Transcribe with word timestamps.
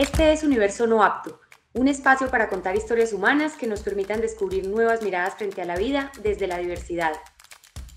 Este 0.00 0.32
es 0.32 0.44
Universo 0.44 0.86
No 0.86 1.04
Apto, 1.04 1.42
un 1.74 1.86
espacio 1.86 2.30
para 2.30 2.48
contar 2.48 2.74
historias 2.74 3.12
humanas 3.12 3.52
que 3.52 3.66
nos 3.66 3.82
permitan 3.82 4.22
descubrir 4.22 4.66
nuevas 4.66 5.02
miradas 5.02 5.34
frente 5.34 5.60
a 5.60 5.66
la 5.66 5.76
vida 5.76 6.10
desde 6.22 6.46
la 6.46 6.56
diversidad. 6.56 7.12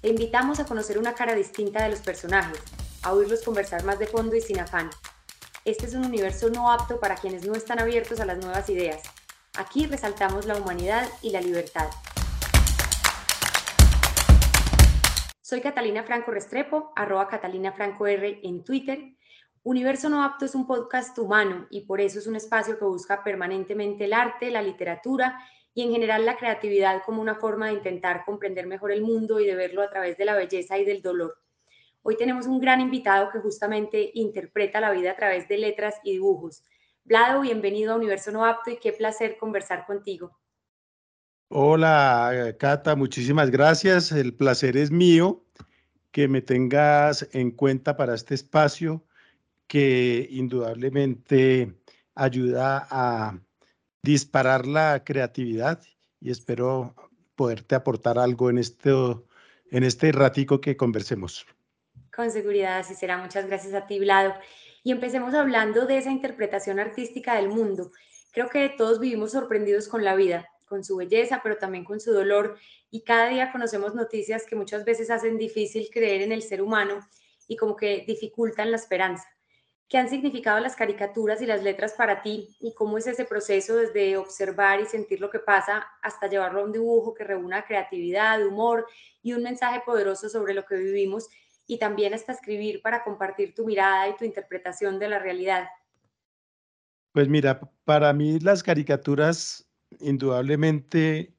Te 0.01 0.09
invitamos 0.09 0.59
a 0.59 0.65
conocer 0.65 0.97
una 0.97 1.13
cara 1.15 1.33
distinta 1.33 1.81
de 1.81 1.91
los 1.91 2.01
personajes, 2.01 2.61
a 3.03 3.13
oírlos 3.13 3.41
conversar 3.43 3.85
más 3.85 3.99
de 3.99 4.07
fondo 4.07 4.35
y 4.35 4.41
sin 4.41 4.59
afán. 4.59 4.89
Este 5.63 5.85
es 5.85 5.93
un 5.93 6.05
universo 6.05 6.49
no 6.49 6.69
apto 6.69 6.99
para 6.99 7.15
quienes 7.15 7.47
no 7.47 7.53
están 7.53 7.79
abiertos 7.79 8.19
a 8.19 8.25
las 8.25 8.37
nuevas 8.37 8.69
ideas. 8.69 9.01
Aquí 9.55 9.85
resaltamos 9.85 10.45
la 10.45 10.57
humanidad 10.57 11.07
y 11.21 11.29
la 11.29 11.39
libertad. 11.39 11.87
Soy 15.41 15.61
Catalina 15.61 16.03
Franco 16.03 16.31
Restrepo, 16.31 16.91
arroba 16.97 17.29
Catalina 17.29 17.71
Franco 17.71 18.07
R 18.07 18.41
en 18.43 18.65
Twitter 18.65 19.15
Universo 19.65 20.09
No 20.09 20.21
Apto 20.21 20.43
es 20.43 20.55
un 20.55 20.67
podcast 20.67 21.17
humano 21.17 21.67
y 21.69 21.85
por 21.85 22.01
eso 22.01 22.19
es 22.19 22.27
un 22.27 22.35
espacio 22.35 22.77
que 22.77 22.83
busca 22.83 23.23
permanentemente 23.23 24.03
el 24.03 24.11
arte, 24.11 24.51
la 24.51 24.61
literatura 24.61 25.39
y 25.73 25.83
en 25.83 25.91
general 25.91 26.25
la 26.25 26.35
creatividad 26.35 27.01
como 27.05 27.21
una 27.21 27.35
forma 27.35 27.67
de 27.67 27.75
intentar 27.75 28.25
comprender 28.25 28.67
mejor 28.67 28.91
el 28.91 29.03
mundo 29.03 29.39
y 29.39 29.45
de 29.45 29.55
verlo 29.55 29.81
a 29.81 29.89
través 29.89 30.17
de 30.17 30.25
la 30.25 30.35
belleza 30.35 30.77
y 30.77 30.83
del 30.83 31.01
dolor. 31.01 31.37
Hoy 32.01 32.17
tenemos 32.17 32.45
un 32.45 32.59
gran 32.59 32.81
invitado 32.81 33.29
que 33.31 33.39
justamente 33.39 34.11
interpreta 34.15 34.81
la 34.81 34.91
vida 34.91 35.11
a 35.11 35.15
través 35.15 35.47
de 35.47 35.57
letras 35.57 35.95
y 36.03 36.11
dibujos. 36.11 36.65
Vlado, 37.05 37.39
bienvenido 37.39 37.93
a 37.93 37.95
Universo 37.95 38.33
No 38.33 38.43
Apto 38.43 38.69
y 38.69 38.77
qué 38.77 38.91
placer 38.91 39.37
conversar 39.37 39.85
contigo. 39.85 40.37
Hola, 41.47 42.53
Cata, 42.59 42.97
muchísimas 42.97 43.49
gracias. 43.49 44.11
El 44.11 44.35
placer 44.35 44.75
es 44.75 44.91
mío 44.91 45.45
que 46.11 46.27
me 46.27 46.41
tengas 46.41 47.29
en 47.31 47.51
cuenta 47.51 47.95
para 47.95 48.13
este 48.13 48.35
espacio 48.35 49.05
que 49.67 50.27
indudablemente 50.29 51.73
ayuda 52.15 52.87
a 52.89 53.39
disparar 54.01 54.67
la 54.67 55.03
creatividad 55.03 55.81
y 56.19 56.31
espero 56.31 56.95
poderte 57.35 57.75
aportar 57.75 58.19
algo 58.19 58.49
en 58.49 58.57
este, 58.57 58.91
en 59.71 59.83
este 59.83 60.11
ratico 60.11 60.61
que 60.61 60.77
conversemos. 60.77 61.45
Con 62.15 62.29
seguridad, 62.29 62.77
así 62.77 62.93
será. 62.95 63.17
Muchas 63.17 63.47
gracias 63.47 63.73
a 63.73 63.87
ti, 63.87 63.99
Vlado. 63.99 64.33
Y 64.83 64.91
empecemos 64.91 65.33
hablando 65.33 65.85
de 65.85 65.97
esa 65.97 66.11
interpretación 66.11 66.79
artística 66.79 67.35
del 67.35 67.49
mundo. 67.49 67.91
Creo 68.31 68.49
que 68.49 68.69
todos 68.69 68.99
vivimos 68.99 69.31
sorprendidos 69.31 69.87
con 69.87 70.03
la 70.03 70.15
vida, 70.15 70.47
con 70.65 70.83
su 70.83 70.97
belleza, 70.97 71.39
pero 71.41 71.57
también 71.57 71.83
con 71.83 71.99
su 71.99 72.11
dolor. 72.11 72.57
Y 72.91 73.03
cada 73.03 73.29
día 73.29 73.51
conocemos 73.51 73.95
noticias 73.95 74.45
que 74.45 74.55
muchas 74.55 74.85
veces 74.85 75.09
hacen 75.09 75.37
difícil 75.37 75.89
creer 75.91 76.21
en 76.21 76.31
el 76.31 76.43
ser 76.43 76.61
humano 76.61 76.99
y 77.47 77.55
como 77.55 77.75
que 77.75 78.03
dificultan 78.05 78.71
la 78.71 78.77
esperanza. 78.77 79.27
¿Qué 79.87 79.97
han 79.97 80.09
significado 80.09 80.59
las 80.59 80.75
caricaturas 80.75 81.41
y 81.41 81.45
las 81.45 81.61
letras 81.61 81.93
para 81.93 82.21
ti 82.21 82.55
y 82.59 82.73
cómo 82.73 82.97
es 82.97 83.05
ese 83.05 83.25
proceso 83.25 83.75
desde 83.75 84.17
observar 84.17 84.79
y 84.79 84.85
sentir 84.85 85.21
lo 85.21 85.29
que 85.29 85.39
pasa 85.39 85.85
hasta 86.01 86.27
llevarlo 86.27 86.61
a 86.61 86.63
un 86.63 86.71
dibujo 86.71 87.13
que 87.13 87.23
reúna 87.23 87.65
creatividad, 87.65 88.45
humor 88.45 88.87
y 89.21 89.33
un 89.33 89.43
mensaje 89.43 89.81
poderoso 89.85 90.29
sobre 90.29 90.53
lo 90.53 90.65
que 90.65 90.75
vivimos 90.75 91.27
y 91.67 91.77
también 91.77 92.13
hasta 92.13 92.33
escribir 92.33 92.81
para 92.81 93.03
compartir 93.03 93.53
tu 93.53 93.65
mirada 93.65 94.09
y 94.09 94.15
tu 94.15 94.25
interpretación 94.25 94.99
de 94.99 95.09
la 95.09 95.19
realidad? 95.19 95.67
Pues 97.11 97.29
mira, 97.29 97.59
para 97.85 98.11
mí 98.13 98.39
las 98.39 98.63
caricaturas 98.63 99.69
indudablemente 99.99 101.33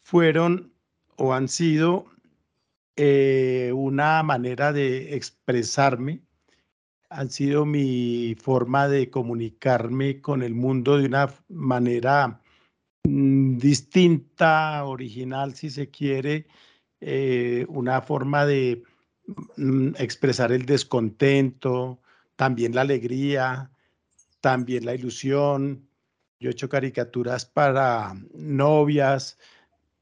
fueron 0.00 0.72
o 1.16 1.34
han 1.34 1.48
sido 1.48 2.06
eh, 2.96 3.72
una 3.74 4.22
manera 4.22 4.72
de 4.72 5.14
expresarme 5.14 6.22
han 7.12 7.30
sido 7.30 7.66
mi 7.66 8.34
forma 8.40 8.88
de 8.88 9.10
comunicarme 9.10 10.20
con 10.20 10.42
el 10.42 10.54
mundo 10.54 10.98
de 10.98 11.06
una 11.06 11.32
manera 11.48 12.40
mm, 13.04 13.58
distinta, 13.58 14.84
original, 14.84 15.54
si 15.54 15.70
se 15.70 15.90
quiere, 15.90 16.46
eh, 17.00 17.66
una 17.68 18.00
forma 18.02 18.46
de 18.46 18.82
mm, 19.56 19.94
expresar 19.98 20.52
el 20.52 20.66
descontento, 20.66 22.00
también 22.36 22.74
la 22.74 22.82
alegría, 22.82 23.70
también 24.40 24.84
la 24.86 24.94
ilusión. 24.94 25.88
Yo 26.40 26.50
he 26.50 26.52
hecho 26.52 26.68
caricaturas 26.68 27.46
para 27.46 28.14
novias, 28.34 29.38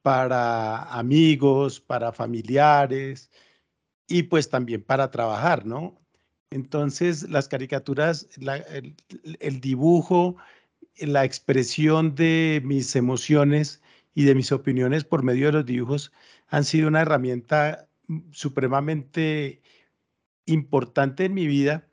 para 0.02 0.84
amigos, 0.84 1.80
para 1.80 2.12
familiares 2.12 3.30
y 4.08 4.24
pues 4.24 4.48
también 4.48 4.82
para 4.82 5.10
trabajar, 5.10 5.66
¿no? 5.66 5.99
Entonces, 6.50 7.28
las 7.30 7.48
caricaturas, 7.48 8.28
el, 9.38 9.60
dibujo, 9.60 10.36
la 10.98 11.24
expresión 11.24 12.14
de 12.16 12.60
mis 12.64 12.96
emociones 12.96 13.80
y 14.14 14.24
de 14.24 14.34
mis 14.34 14.50
opiniones 14.50 15.04
por 15.04 15.22
medio 15.22 15.46
de 15.46 15.52
los 15.52 15.66
dibujos 15.66 16.12
han 16.48 16.64
sido 16.64 16.88
una 16.88 17.02
herramienta 17.02 17.88
supremamente 18.32 19.62
importante 20.46 21.26
en 21.26 21.34
mi 21.34 21.46
vida, 21.46 21.88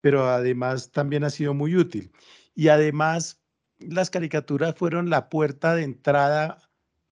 pero 0.00 0.28
además 0.28 0.90
también 0.90 1.22
ha 1.22 1.30
sido 1.30 1.54
muy 1.54 1.76
útil. 1.76 2.10
Y 2.56 2.68
además, 2.68 3.40
las 3.78 4.10
caricaturas 4.10 4.74
fueron 4.74 5.08
la 5.08 5.28
puerta 5.28 5.76
de 5.76 5.84
entrada 5.84 6.58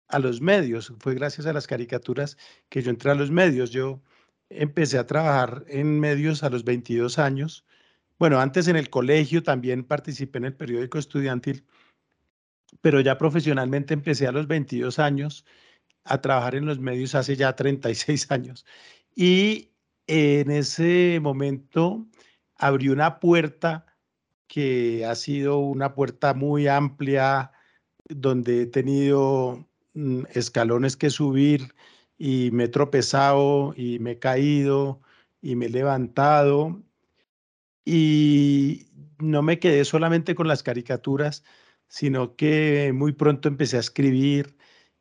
a 0.09 0.19
los 0.19 0.41
medios. 0.41 0.93
Fue 0.99 1.15
gracias 1.15 1.47
a 1.47 1.53
las 1.53 1.69
caricaturas 1.69 2.37
que 2.69 2.83
yo 2.83 2.91
entré 2.91 3.13
a 3.13 3.15
los 3.15 3.31
medios. 3.31 3.71
Yo 3.71 4.03
empecé 4.51 4.99
a 4.99 5.07
trabajar 5.07 5.65
en 5.69 6.01
medios 6.01 6.43
a 6.43 6.51
los 6.51 6.65
22 6.65 7.19
años. 7.19 7.65
Bueno, 8.19 8.41
antes 8.41 8.69
en 8.69 8.77
el 8.77 8.91
colegio 8.91 9.43
también 9.43 9.85
participé 9.85 10.39
en 10.39 10.47
el 10.47 10.55
periódico 10.55 10.99
estudiantil, 10.99 11.65
pero 12.81 13.01
ya 13.01 13.19
profesionalmente 13.19 13.95
empecé 13.95 14.27
a 14.27 14.33
los 14.33 14.47
22 14.47 14.99
años 14.99 15.45
a 16.05 16.21
trabajar 16.21 16.55
en 16.55 16.67
los 16.67 16.79
medios 16.79 17.15
hace 17.15 17.37
ya 17.37 17.55
36 17.55 18.27
años. 18.31 18.67
Y 19.15 19.71
en 20.07 20.51
ese 20.51 21.21
momento 21.21 22.07
abrí 22.57 22.89
una 22.89 23.21
puerta 23.21 23.87
que 24.49 25.05
ha 25.05 25.15
sido 25.15 25.59
una 25.59 25.95
puerta 25.95 26.35
muy 26.35 26.67
amplia, 26.67 27.53
donde 28.09 28.63
he 28.63 28.67
tenido 28.67 29.69
mm, 29.95 30.23
escalones 30.33 30.97
que 30.97 31.11
subir, 31.11 31.75
y 32.19 32.51
me 32.51 32.65
he 32.65 32.69
tropezado 32.69 33.73
y 33.77 34.01
me 34.01 34.13
he 34.13 34.19
caído 34.19 35.01
y 35.41 35.57
me 35.57 35.67
he 35.67 35.71
levantado 35.71 36.83
y 37.85 38.89
no 39.19 39.43
me 39.43 39.59
quedé 39.59 39.85
solamente 39.85 40.35
con 40.35 40.49
las 40.49 40.63
caricaturas, 40.63 41.45
sino 41.89 42.37
que 42.37 42.93
muy 42.95 43.13
pronto 43.13 43.49
empecé 43.49 43.77
a 43.79 43.81
escribir 43.81 44.57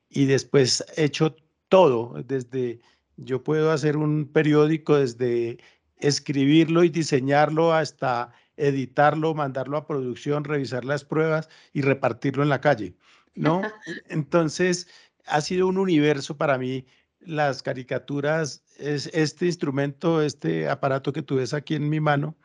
y 0.09 0.25
después 0.25 0.85
he 0.95 1.05
hecho 1.05 1.35
todo, 1.69 2.23
desde 2.23 2.79
yo 3.17 3.43
puedo 3.43 3.71
hacer 3.71 3.97
un 3.97 4.31
periódico 4.31 4.97
desde 4.97 5.57
escribirlo 5.97 6.83
y 6.83 6.89
diseñarlo 6.89 7.73
hasta 7.73 8.31
editarlo, 8.55 9.33
mandarlo 9.33 9.77
a 9.77 9.87
producción, 9.87 10.43
revisar 10.43 10.85
las 10.85 11.03
pruebas 11.03 11.49
y 11.73 11.81
repartirlo 11.81 12.43
en 12.43 12.49
la 12.49 12.61
calle, 12.61 12.95
¿no? 13.35 13.61
Entonces, 14.09 14.87
ha 15.25 15.41
sido 15.41 15.67
un 15.67 15.77
universo 15.77 16.37
para 16.37 16.57
mí 16.57 16.85
las 17.27 17.61
caricaturas, 17.61 18.63
es 18.77 19.07
este 19.13 19.45
instrumento, 19.45 20.21
este 20.21 20.69
aparato 20.69 21.11
que 21.13 21.21
tú 21.21 21.35
ves 21.35 21.53
aquí 21.53 21.75
en 21.75 21.89
mi 21.89 21.99
mano, 21.99 22.35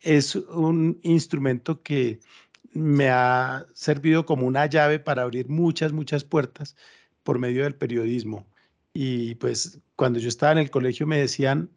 es 0.00 0.36
un 0.36 1.00
instrumento 1.02 1.82
que 1.82 2.20
me 2.72 3.10
ha 3.10 3.66
servido 3.74 4.24
como 4.24 4.46
una 4.46 4.66
llave 4.66 5.00
para 5.00 5.22
abrir 5.22 5.48
muchas, 5.48 5.92
muchas 5.92 6.24
puertas 6.24 6.76
por 7.24 7.38
medio 7.38 7.64
del 7.64 7.74
periodismo. 7.74 8.46
Y 8.92 9.34
pues 9.36 9.80
cuando 9.96 10.18
yo 10.20 10.28
estaba 10.28 10.52
en 10.52 10.58
el 10.58 10.70
colegio 10.70 11.06
me 11.06 11.18
decían 11.18 11.70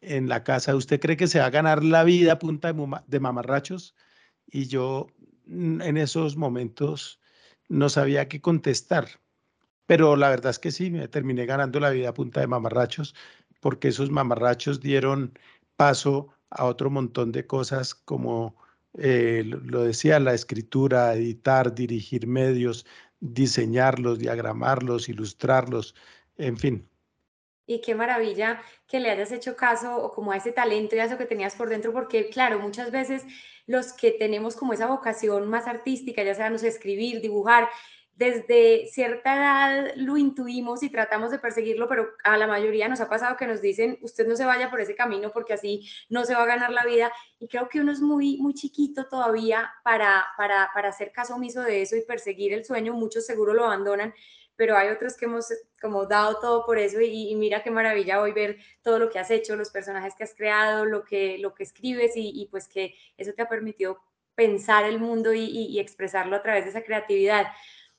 en 0.00 0.28
la 0.28 0.44
casa, 0.44 0.76
¿usted 0.76 1.00
cree 1.00 1.16
que 1.16 1.26
se 1.26 1.40
va 1.40 1.46
a 1.46 1.50
ganar 1.50 1.82
la 1.84 2.04
vida 2.04 2.34
a 2.34 2.38
punta 2.38 2.72
de, 3.06 3.20
mamarrachos? 3.20 3.96
Y 4.46 4.66
yo 4.66 5.08
mm, 5.46 5.82
en 5.82 5.96
esos 5.96 6.36
momentos 6.36 7.20
no 7.68 7.88
sabía 7.88 8.28
qué 8.28 8.40
contestar 8.40 9.08
pero 9.88 10.16
la 10.16 10.28
verdad 10.28 10.50
es 10.50 10.58
que 10.58 10.70
sí, 10.70 10.90
me 10.90 11.08
terminé 11.08 11.46
ganando 11.46 11.80
la 11.80 11.88
vida 11.88 12.10
a 12.10 12.14
punta 12.14 12.40
de 12.40 12.46
mamarrachos, 12.46 13.14
porque 13.58 13.88
esos 13.88 14.10
mamarrachos 14.10 14.80
dieron 14.80 15.32
paso 15.76 16.28
a 16.50 16.66
otro 16.66 16.90
montón 16.90 17.32
de 17.32 17.46
cosas 17.46 17.94
como 17.94 18.54
eh, 18.98 19.44
lo 19.46 19.84
decía, 19.84 20.20
la 20.20 20.34
escritura, 20.34 21.14
editar, 21.14 21.74
dirigir 21.74 22.26
medios, 22.26 22.84
diseñarlos, 23.20 24.18
diagramarlos, 24.18 25.08
ilustrarlos, 25.08 25.94
en 26.36 26.58
fin. 26.58 26.86
Y 27.64 27.80
qué 27.80 27.94
maravilla 27.94 28.60
que 28.86 29.00
le 29.00 29.10
hayas 29.10 29.32
hecho 29.32 29.56
caso 29.56 29.96
o 29.96 30.12
como 30.12 30.32
a 30.32 30.36
ese 30.36 30.52
talento 30.52 30.96
y 30.96 30.98
a 30.98 31.04
eso 31.04 31.16
que 31.16 31.24
tenías 31.24 31.54
por 31.54 31.70
dentro, 31.70 31.94
porque 31.94 32.28
claro, 32.28 32.58
muchas 32.58 32.90
veces 32.90 33.24
los 33.66 33.94
que 33.94 34.10
tenemos 34.10 34.54
como 34.54 34.74
esa 34.74 34.86
vocación 34.86 35.48
más 35.48 35.66
artística, 35.66 36.22
ya 36.22 36.34
sea, 36.34 36.50
no 36.50 36.56
escribir, 36.56 37.22
dibujar, 37.22 37.70
desde 38.18 38.88
cierta 38.88 39.36
edad 39.36 39.92
lo 39.94 40.16
intuimos 40.16 40.82
y 40.82 40.90
tratamos 40.90 41.30
de 41.30 41.38
perseguirlo, 41.38 41.86
pero 41.86 42.08
a 42.24 42.36
la 42.36 42.48
mayoría 42.48 42.88
nos 42.88 43.00
ha 43.00 43.08
pasado 43.08 43.36
que 43.36 43.46
nos 43.46 43.60
dicen, 43.62 43.96
usted 44.02 44.26
no 44.26 44.34
se 44.34 44.44
vaya 44.44 44.70
por 44.70 44.80
ese 44.80 44.96
camino 44.96 45.30
porque 45.30 45.52
así 45.52 45.88
no 46.08 46.24
se 46.24 46.34
va 46.34 46.42
a 46.42 46.46
ganar 46.46 46.72
la 46.72 46.84
vida. 46.84 47.12
Y 47.38 47.46
creo 47.46 47.68
que 47.68 47.80
uno 47.80 47.92
es 47.92 48.00
muy, 48.00 48.38
muy 48.38 48.54
chiquito 48.54 49.06
todavía 49.06 49.70
para, 49.84 50.26
para, 50.36 50.68
para 50.74 50.88
hacer 50.88 51.12
caso 51.12 51.36
omiso 51.36 51.62
de 51.62 51.80
eso 51.80 51.94
y 51.94 52.00
perseguir 52.02 52.52
el 52.52 52.64
sueño. 52.64 52.92
Muchos 52.92 53.24
seguro 53.24 53.54
lo 53.54 53.66
abandonan, 53.66 54.12
pero 54.56 54.76
hay 54.76 54.88
otros 54.88 55.16
que 55.16 55.26
hemos 55.26 55.46
como 55.80 56.04
dado 56.06 56.40
todo 56.40 56.66
por 56.66 56.76
eso 56.76 57.00
y, 57.00 57.32
mira 57.36 57.62
qué 57.62 57.70
maravilla 57.70 58.20
hoy 58.20 58.32
ver 58.32 58.58
todo 58.82 58.98
lo 58.98 59.10
que 59.10 59.20
has 59.20 59.30
hecho, 59.30 59.54
los 59.54 59.70
personajes 59.70 60.16
que 60.16 60.24
has 60.24 60.34
creado, 60.34 60.86
lo 60.86 61.04
que, 61.04 61.38
lo 61.38 61.54
que 61.54 61.62
escribes 61.62 62.16
y, 62.16 62.32
y 62.34 62.46
pues 62.46 62.66
que 62.66 62.96
eso 63.16 63.32
te 63.32 63.42
ha 63.42 63.48
permitido 63.48 64.00
pensar 64.34 64.84
el 64.84 64.98
mundo 64.98 65.32
y, 65.32 65.44
y 65.44 65.78
expresarlo 65.78 66.34
a 66.34 66.42
través 66.42 66.64
de 66.64 66.70
esa 66.70 66.82
creatividad. 66.82 67.46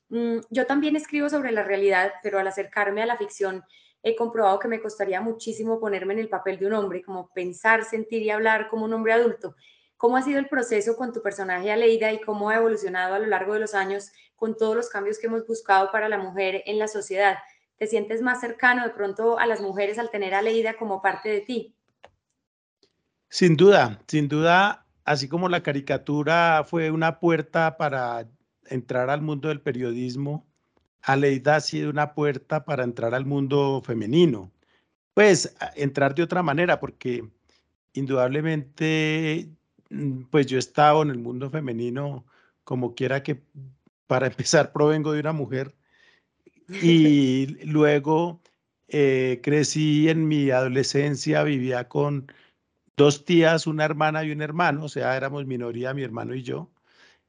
Mm, 0.10 0.40
yo 0.50 0.66
también 0.66 0.96
escribo 0.96 1.30
sobre 1.30 1.52
la 1.52 1.64
realidad, 1.64 2.14
pero 2.24 2.40
al 2.40 2.48
acercarme 2.48 3.02
a 3.02 3.06
la 3.06 3.18
ficción 3.18 3.64
he 4.02 4.16
comprobado 4.16 4.60
que 4.60 4.68
me 4.68 4.82
costaría 4.82 5.22
muchísimo 5.22 5.80
ponerme 5.80 6.14
en 6.14 6.20
el 6.20 6.30
papel 6.30 6.58
de 6.58 6.68
un 6.68 6.74
hombre, 6.74 7.02
como 7.02 7.30
pensar, 7.30 7.84
sentir 7.84 8.22
y 8.24 8.30
hablar 8.30 8.70
como 8.70 8.86
un 8.86 8.94
hombre 8.94 9.14
adulto. 9.14 9.56
¿Cómo 9.98 10.16
ha 10.16 10.22
sido 10.22 10.40
el 10.40 10.48
proceso 10.48 10.96
con 10.96 11.12
tu 11.12 11.22
personaje 11.22 11.72
Aleida 11.72 12.12
y 12.14 12.22
cómo 12.22 12.50
ha 12.50 12.56
evolucionado 12.56 13.16
a 13.16 13.20
lo 13.20 13.26
largo 13.28 13.54
de 13.54 13.60
los 13.60 13.74
años 13.74 14.12
con 14.36 14.56
todos 14.56 14.76
los 14.76 14.90
cambios 14.90 15.20
que 15.20 15.28
hemos 15.28 15.46
buscado 15.46 15.92
para 15.92 16.08
la 16.08 16.18
mujer 16.18 16.64
en 16.66 16.80
la 16.80 16.88
sociedad? 16.88 17.38
¿Te 17.78 17.88
sientes 17.88 18.22
más 18.22 18.40
cercano 18.40 18.84
de 18.84 18.92
pronto 18.92 19.38
a 19.38 19.46
las 19.46 19.62
mujeres 19.62 20.00
al 20.00 20.10
tener 20.10 20.34
a 20.34 20.40
Aleida 20.40 20.76
como 20.78 21.02
parte 21.02 21.30
de 21.30 21.42
ti? 21.42 21.76
Sin 23.28 23.58
duda, 23.58 24.02
sin 24.08 24.30
duda, 24.30 24.86
así 25.04 25.28
como 25.28 25.50
la 25.50 25.62
caricatura 25.62 26.64
fue 26.66 26.90
una 26.92 27.20
puerta 27.20 27.76
para 27.78 28.26
entrar 28.70 29.10
al 29.10 29.22
mundo 29.22 29.50
del 29.50 29.62
periodismo, 29.62 30.46
Aleida 31.02 31.58
ha 31.58 31.62
sido 31.62 31.90
una 31.90 32.14
puerta 32.14 32.66
para 32.66 32.84
entrar 32.84 33.14
al 33.16 33.26
mundo 33.26 33.82
femenino. 33.86 34.52
Pues 35.14 35.56
entrar 35.76 36.16
de 36.16 36.24
otra 36.24 36.44
manera, 36.44 36.80
porque 36.80 37.28
indudablemente, 37.94 39.50
mm, 39.90 40.24
pues 40.32 40.48
yo 40.48 40.58
he 40.58 40.60
estado 40.60 41.02
en 41.04 41.10
el 41.10 41.20
mundo 41.20 41.50
femenino 41.50 42.26
como 42.64 42.96
quiera 42.96 43.24
que, 43.24 43.42
para 44.08 44.28
empezar, 44.28 44.72
provengo 44.72 45.14
de 45.14 45.22
una 45.22 45.34
mujer 45.34 45.76
y 46.82 47.48
luego 47.66 48.42
eh, 48.88 49.40
crecí 49.44 50.10
en 50.10 50.28
mi 50.28 50.52
adolescencia, 50.52 51.44
vivía 51.44 51.88
con 51.88 52.32
dos 52.98 53.26
tías, 53.26 53.68
una 53.68 53.86
hermana 53.86 54.24
y 54.24 54.32
un 54.32 54.42
hermano, 54.42 54.86
o 54.86 54.90
sea, 54.90 55.16
éramos 55.16 55.46
minoría, 55.46 55.94
mi 55.94 56.04
hermano 56.04 56.36
y 56.36 56.44
yo, 56.44 56.70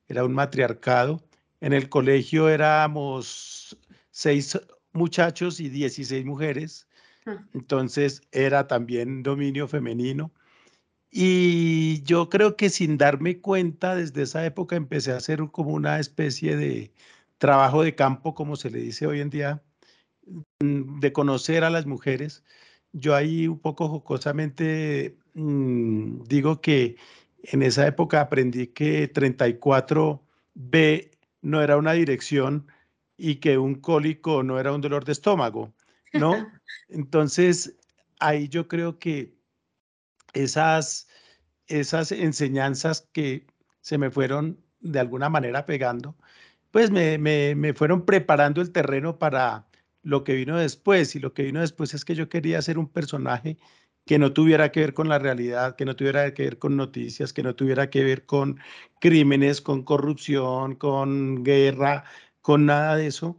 era 0.09 0.25
un 0.25 0.33
matriarcado. 0.35 1.23
En 1.61 1.73
el 1.73 1.89
colegio 1.89 2.49
éramos 2.49 3.77
seis 4.11 4.59
muchachos 4.93 5.61
y 5.61 5.69
16 5.69 6.25
mujeres, 6.25 6.89
ah. 7.27 7.45
entonces 7.55 8.23
era 8.33 8.67
también 8.67 9.23
dominio 9.23 9.69
femenino. 9.69 10.33
Y 11.11 12.03
yo 12.05 12.29
creo 12.29 12.57
que 12.57 12.71
sin 12.71 12.97
darme 12.97 13.41
cuenta, 13.41 13.97
desde 13.97 14.23
esa 14.23 14.47
época 14.47 14.77
empecé 14.77 15.12
a 15.12 15.17
hacer 15.17 15.41
como 15.51 15.71
una 15.71 15.99
especie 15.99 16.57
de 16.57 16.93
trabajo 17.39 17.83
de 17.83 17.95
campo, 17.95 18.35
como 18.35 18.57
se 18.57 18.71
le 18.71 18.81
dice 18.81 19.07
hoy 19.07 19.21
en 19.21 19.31
día, 19.31 19.62
mm, 20.61 21.01
de 21.01 21.12
conocer 21.12 21.65
a 21.65 21.71
las 21.71 21.87
mujeres. 21.87 22.45
Yo 22.93 23.15
ahí 23.15 23.49
un 23.49 23.59
poco 23.61 23.89
jocosamente 23.89 25.17
mm, 25.35 26.25
digo 26.25 26.61
que 26.61 26.97
en 27.43 27.62
esa 27.62 27.87
época 27.87 28.21
aprendí 28.21 28.69
que 28.69 29.12
34B 29.12 31.11
no 31.43 31.63
era 31.63 31.77
una 31.77 31.93
dirección 31.93 32.67
y 33.17 33.37
que 33.37 33.59
un 33.59 33.75
cólico 33.77 34.43
no 34.43 34.59
era 34.59 34.73
un 34.73 34.81
dolor 34.81 35.05
de 35.05 35.13
estómago, 35.13 35.75
¿no? 36.13 36.33
Entonces, 36.89 37.77
ahí 38.19 38.49
yo 38.49 38.69
creo 38.69 38.99
que 38.99 39.35
esas, 40.33 41.09
esas 41.67 42.13
enseñanzas 42.13 43.09
que 43.13 43.47
se 43.81 43.99
me 43.99 44.11
fueron 44.11 44.59
de 44.81 45.01
alguna 45.01 45.29
manera 45.29 45.67
pegando, 45.67 46.17
pues 46.71 46.91
me, 46.91 47.19
me, 47.19 47.55
me 47.55 47.75
fueron 47.75 48.05
preparando 48.05 48.61
el 48.61 48.73
terreno 48.73 49.19
para 49.19 49.67
lo 50.03 50.25
que 50.25 50.35
vino 50.35 50.57
después. 50.57 51.15
Y 51.17 51.21
lo 51.21 51.35
que 51.35 51.43
vino 51.43 51.61
después 51.61 51.95
es 51.95 52.05
que 52.05 52.15
yo 52.15 52.29
quería 52.29 52.63
ser 52.63 52.79
un 52.79 52.89
personaje 52.89 53.59
que 54.11 54.19
no 54.19 54.33
tuviera 54.33 54.73
que 54.73 54.81
ver 54.81 54.93
con 54.93 55.09
la 55.09 55.21
realidad, 55.21 55.77
que 55.77 55.85
no 55.85 55.95
tuviera 55.95 56.35
que 56.35 56.43
ver 56.43 56.59
con 56.59 56.77
noticias, 56.77 57.33
que 57.33 57.45
no 57.45 57.55
tuviera 57.55 57.91
que 57.91 58.03
ver 58.03 58.27
con 58.27 58.59
crímenes, 58.99 59.61
con 59.61 59.85
corrupción, 59.85 60.75
con 60.75 61.45
guerra, 61.45 62.03
con 62.43 62.67
nada 62.67 62.97
de 62.97 63.07
eso, 63.07 63.39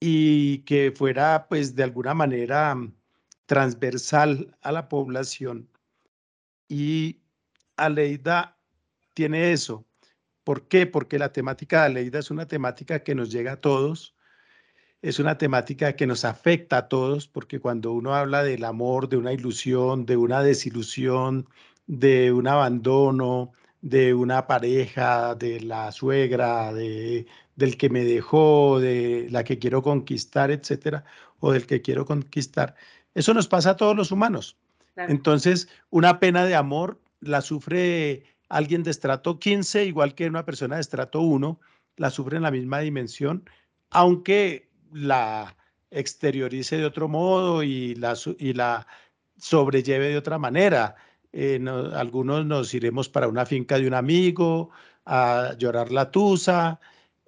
y 0.00 0.58
que 0.64 0.92
fuera 0.94 1.46
pues 1.48 1.74
de 1.74 1.82
alguna 1.82 2.12
manera 2.12 2.76
transversal 3.46 4.54
a 4.60 4.70
la 4.70 4.86
población. 4.90 5.70
Y 6.68 7.22
Aleida 7.78 8.58
tiene 9.14 9.52
eso. 9.52 9.86
¿Por 10.44 10.68
qué? 10.68 10.86
Porque 10.86 11.18
la 11.18 11.32
temática 11.32 11.80
de 11.80 11.86
Aleida 11.86 12.18
es 12.18 12.30
una 12.30 12.46
temática 12.46 13.02
que 13.02 13.14
nos 13.14 13.32
llega 13.32 13.52
a 13.52 13.60
todos, 13.62 14.14
es 15.02 15.18
una 15.18 15.38
temática 15.38 15.94
que 15.94 16.06
nos 16.06 16.24
afecta 16.24 16.78
a 16.78 16.88
todos, 16.88 17.28
porque 17.28 17.60
cuando 17.60 17.92
uno 17.92 18.14
habla 18.14 18.42
del 18.42 18.64
amor, 18.64 19.08
de 19.08 19.16
una 19.16 19.32
ilusión, 19.32 20.06
de 20.06 20.16
una 20.16 20.42
desilusión, 20.42 21.48
de 21.86 22.32
un 22.32 22.48
abandono, 22.48 23.52
de 23.80 24.12
una 24.14 24.46
pareja, 24.46 25.34
de 25.36 25.60
la 25.60 25.92
suegra, 25.92 26.72
de, 26.72 27.26
del 27.56 27.76
que 27.76 27.90
me 27.90 28.04
dejó, 28.04 28.80
de 28.80 29.28
la 29.30 29.44
que 29.44 29.58
quiero 29.58 29.82
conquistar, 29.82 30.50
etcétera, 30.50 31.04
o 31.38 31.52
del 31.52 31.66
que 31.66 31.80
quiero 31.80 32.04
conquistar. 32.04 32.74
Eso 33.14 33.34
nos 33.34 33.48
pasa 33.48 33.70
a 33.70 33.76
todos 33.76 33.96
los 33.96 34.10
humanos. 34.10 34.56
Entonces, 34.96 35.68
una 35.90 36.18
pena 36.18 36.44
de 36.44 36.56
amor 36.56 37.00
la 37.20 37.40
sufre 37.40 38.24
alguien 38.48 38.82
de 38.82 38.90
estrato 38.90 39.38
15, 39.38 39.84
igual 39.84 40.14
que 40.14 40.26
una 40.26 40.44
persona 40.44 40.74
de 40.76 40.80
estrato 40.80 41.20
1, 41.20 41.60
la 41.96 42.10
sufre 42.10 42.36
en 42.36 42.42
la 42.42 42.50
misma 42.50 42.80
dimensión, 42.80 43.48
aunque 43.90 44.67
la 44.92 45.56
exteriorice 45.90 46.76
de 46.76 46.84
otro 46.84 47.08
modo 47.08 47.62
y 47.62 47.94
la, 47.94 48.16
y 48.38 48.52
la 48.52 48.86
sobrelleve 49.36 50.08
de 50.08 50.18
otra 50.18 50.38
manera. 50.38 50.96
Eh, 51.32 51.62
algunos 51.94 52.46
nos 52.46 52.72
iremos 52.74 53.08
para 53.08 53.28
una 53.28 53.46
finca 53.46 53.78
de 53.78 53.86
un 53.86 53.94
amigo 53.94 54.70
a 55.04 55.54
llorar 55.58 55.90
la 55.92 56.10
tusa, 56.10 56.80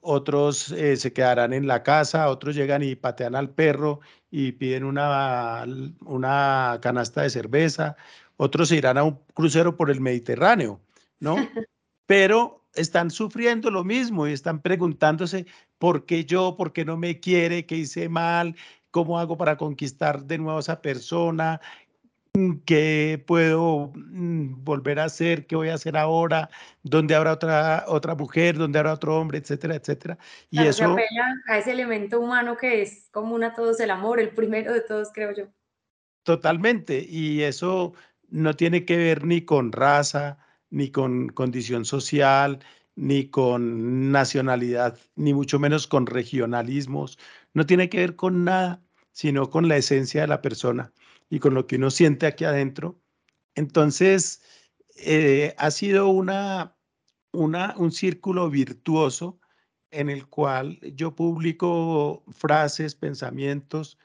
otros 0.03 0.73
eh, 0.73 0.97
se 0.97 1.13
quedarán 1.13 1.53
en 1.53 1.67
la 1.67 1.83
casa, 1.83 2.29
otros 2.29 2.55
llegan 2.55 2.83
y 2.83 2.95
patean 2.97 3.35
al 3.35 3.51
perro 3.51 4.01
y 4.31 4.53
piden 4.53 4.85
una, 4.85 5.65
una 6.05 6.79
canasta 6.81 7.23
de 7.23 7.31
cerveza, 7.31 7.97
otros 8.37 8.69
se 8.69 8.77
irán 8.77 8.99
a 8.99 9.05
un 9.05 9.19
crucero 9.35 9.77
por 9.77 9.91
el 9.91 10.01
Mediterráneo, 10.01 10.81
¿no? 11.19 11.37
Pero 12.07 12.60
están 12.75 13.11
sufriendo 13.11 13.71
lo 13.71 13.85
mismo 13.85 14.27
y 14.27 14.33
están 14.33 14.61
preguntándose 14.61 15.47
por 15.79 16.07
qué 16.07 16.25
yo, 16.25 16.57
por 16.57 16.73
qué 16.73 16.85
no 16.85 16.97
me 16.97 17.21
quiere, 17.21 17.67
qué 17.67 17.77
hice 17.77 18.09
mal, 18.09 18.57
cómo 18.91 19.19
hago 19.19 19.37
para 19.37 19.57
conquistar 19.57 20.25
de 20.25 20.39
nuevo 20.39 20.59
a 20.59 20.61
esa 20.61 20.81
persona, 20.83 21.61
mm, 22.35 22.59
qué 22.65 23.23
puedo 23.27 23.93
mm, 23.95 24.65
volver 24.65 25.01
a 25.01 25.05
hacer, 25.05 25.47
qué 25.47 25.57
voy 25.57 25.69
a 25.69 25.75
hacer 25.75 25.97
ahora, 25.97 26.51
dónde 26.83 27.15
habrá 27.15 27.33
otra, 27.33 27.85
otra 27.89 28.15
mujer, 28.15 28.57
dónde 28.57 28.79
habrá 28.79 28.93
otro 28.93 29.19
hombre, 29.19 29.39
etcétera, 29.39 29.75
etcétera. 29.75 30.19
Y 30.51 30.61
eso... 30.63 30.79
Se 30.79 30.85
apela 30.85 31.35
a 31.49 31.59
ese 31.59 31.73
elemento 31.73 32.21
humano 32.21 32.57
que 32.57 32.83
es 32.83 33.09
común 33.11 33.45
a 33.45 33.55
todos, 33.55 33.81
el 33.81 33.91
amor, 33.91 34.21
el 34.21 34.31
primero 34.31 34.73
de 34.73 34.81
todos, 34.81 35.11
creo 35.13 35.33
yo. 35.35 35.45
Totalmente, 36.23 37.05
y 37.09 37.43
eso 37.43 37.95
no 38.29 38.55
tiene 38.55 38.85
que 38.85 38.97
ver 38.97 39.25
ni 39.25 39.45
con 39.45 39.73
raza, 39.73 40.39
ni 40.71 40.91
con 40.91 41.29
condición 41.29 41.85
social, 41.85 42.61
ni 42.97 43.29
con 43.29 44.13
nacionalidad, 44.13 44.99
ni 45.17 45.35
mucho 45.35 45.59
menos 45.59 45.87
con 45.87 46.07
regionalismos. 46.07 47.19
No 47.55 47.67
tiene 47.67 47.89
que 47.89 47.99
ver 47.99 48.17
con 48.17 48.45
nada, 48.45 48.83
sino 49.13 49.51
con 49.51 49.69
la 49.69 49.77
esencia 49.77 50.23
de 50.23 50.29
la 50.29 50.43
persona 50.43 50.93
y 51.29 51.39
con 51.41 51.55
lo 51.55 51.67
que 51.67 51.77
uno 51.77 51.91
siente 51.91 52.27
aquí 52.27 52.45
adentro. 52.45 53.01
Entonces, 53.55 54.43
eh, 54.97 55.55
ha 55.59 55.71
sido 55.71 56.09
una, 56.09 56.77
una, 57.33 57.75
un 57.77 57.93
círculo 57.93 58.51
virtuoso 58.51 59.41
en 59.91 60.09
el 60.09 60.27
cual 60.29 60.79
yo 60.95 61.15
publico 61.15 62.23
frases, 62.31 62.95
pensamientos, 62.95 63.99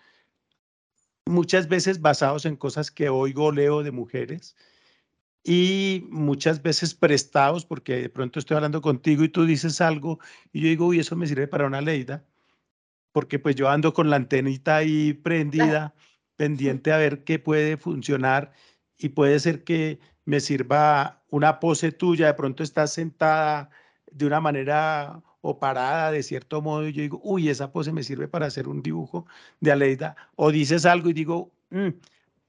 muchas 1.26 1.68
veces 1.68 2.02
basados 2.02 2.46
en 2.46 2.56
cosas 2.56 2.92
que 2.92 3.10
oigo, 3.10 3.52
leo 3.52 3.84
de 3.84 3.92
mujeres, 3.92 4.56
y 5.48 6.08
muchas 6.10 6.64
veces 6.64 6.96
prestados, 6.96 7.66
porque 7.66 7.98
de 7.98 8.10
pronto 8.10 8.40
estoy 8.40 8.56
hablando 8.56 8.82
contigo 8.82 9.24
y 9.24 9.30
tú 9.30 9.46
dices 9.46 9.80
algo 9.80 10.20
y 10.52 10.62
yo 10.62 10.68
digo, 10.70 10.88
uy, 10.88 11.00
eso 11.00 11.16
me 11.16 11.28
sirve 11.28 11.48
para 11.48 11.68
una 11.68 11.82
leida, 11.82 12.26
porque 13.12 13.38
pues 13.38 13.56
yo 13.56 13.70
ando 13.70 13.94
con 13.94 14.10
la 14.10 14.16
antenita 14.16 14.78
ahí 14.78 15.14
prendida, 15.14 15.94
pendiente 16.36 16.92
a 16.92 16.98
ver 16.98 17.24
qué 17.24 17.38
puede 17.38 17.78
funcionar 17.78 18.54
y 18.98 19.10
puede 19.10 19.40
ser 19.40 19.64
que 19.64 20.00
me 20.26 20.40
sirva 20.40 21.24
una 21.30 21.60
pose 21.60 21.92
tuya, 21.92 22.26
de 22.28 22.34
pronto 22.34 22.64
estás 22.64 22.94
sentada 22.94 23.70
de 24.12 24.26
una 24.26 24.42
manera 24.42 25.22
o 25.42 25.60
parada 25.60 26.10
de 26.10 26.24
cierto 26.24 26.64
modo 26.64 26.88
y 26.88 26.94
yo 26.94 27.04
digo, 27.04 27.22
uy, 27.24 27.50
esa 27.50 27.72
pose 27.72 27.92
me 27.92 28.02
sirve 28.02 28.28
para 28.28 28.48
hacer 28.48 28.68
un 28.68 28.82
dibujo 28.82 29.28
de 29.60 29.72
Aleida, 29.72 30.16
o 30.36 30.52
dices 30.52 30.88
algo 30.88 31.12
y 31.12 31.14
digo, 31.14 31.52
mm", 31.70 31.90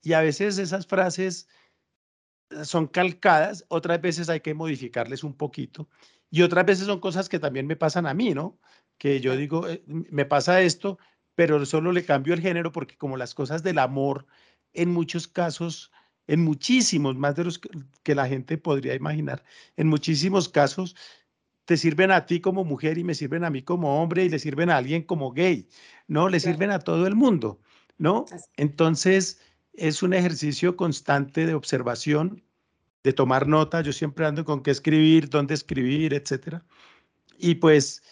y 0.02 0.12
a 0.14 0.22
veces 0.22 0.56
esas 0.56 0.86
frases 0.86 1.46
son 2.64 2.86
calcadas, 2.86 3.64
otras 3.68 4.00
veces 4.00 4.28
hay 4.28 4.40
que 4.40 4.54
modificarles 4.54 5.24
un 5.24 5.34
poquito 5.34 5.88
y 6.30 6.42
otras 6.42 6.66
veces 6.66 6.86
son 6.86 7.00
cosas 7.00 7.28
que 7.28 7.38
también 7.38 7.66
me 7.66 7.76
pasan 7.76 8.06
a 8.06 8.14
mmí, 8.14 8.34
¿no? 8.34 8.58
Que 8.98 9.20
yo 9.20 9.36
digo, 9.36 9.68
eh, 9.68 9.82
me 9.86 10.24
pasa 10.24 10.60
esto, 10.60 10.98
pero 11.34 11.64
solo 11.66 11.92
le 11.92 12.04
cambio 12.04 12.34
el 12.34 12.40
género 12.40 12.72
porque 12.72 12.96
como 12.96 13.16
las 13.16 13.34
cosas 13.34 13.62
del 13.62 13.78
amor 13.78 14.26
en 14.72 14.90
muchos 14.90 15.28
casos, 15.28 15.92
en 16.26 16.42
muchísimos, 16.42 17.16
más 17.16 17.36
de 17.36 17.44
los 17.44 17.58
que, 17.58 18.14
la 18.14 18.26
gente 18.26 18.58
podría 18.58 18.94
imaginar, 18.94 19.44
en 19.76 19.88
muchísimos 19.88 20.48
casos 20.48 20.96
te 21.64 21.76
sirven 21.76 22.12
a 22.12 22.26
ti 22.26 22.40
como 22.40 22.64
mujer 22.64 22.96
y 22.98 23.04
me 23.04 23.14
sirven 23.14 23.44
a 23.44 23.50
mí 23.50 23.62
como 23.62 24.00
hombre 24.00 24.24
y 24.24 24.28
le 24.28 24.38
sirven 24.38 24.70
a 24.70 24.76
alguien 24.76 25.02
como 25.02 25.32
gay, 25.32 25.68
¿no? 26.06 26.28
Le 26.28 26.38
sirven 26.38 26.70
a 26.70 26.78
todo 26.78 27.06
el 27.08 27.16
mundo, 27.16 27.60
¿no? 27.98 28.24
Entonces, 28.56 29.40
es 29.76 30.02
un 30.02 30.14
ejercicio 30.14 30.76
constante 30.76 31.46
de 31.46 31.54
observación, 31.54 32.42
de 33.04 33.12
tomar 33.12 33.46
nota. 33.46 33.80
Yo 33.82 33.92
siempre 33.92 34.26
ando 34.26 34.44
con 34.44 34.62
qué 34.62 34.70
escribir, 34.70 35.28
dónde 35.28 35.54
escribir, 35.54 36.14
etcétera. 36.14 36.64
Y 37.38 37.56
pues 37.56 38.02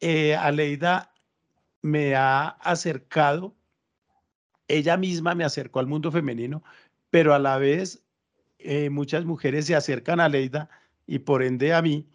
eh, 0.00 0.34
Aleida 0.36 1.12
me 1.82 2.14
ha 2.14 2.48
acercado, 2.48 3.56
ella 4.68 4.96
misma 4.96 5.34
me 5.34 5.44
acercó 5.44 5.78
al 5.80 5.86
mundo 5.86 6.10
femenino, 6.12 6.62
pero 7.10 7.34
a 7.34 7.38
la 7.38 7.58
vez 7.58 8.02
eh, 8.58 8.90
muchas 8.90 9.24
mujeres 9.24 9.66
se 9.66 9.74
acercan 9.74 10.20
a 10.20 10.26
Aleida 10.26 10.68
y 11.06 11.20
por 11.20 11.42
ende 11.42 11.72
a 11.72 11.82
mí 11.82 12.08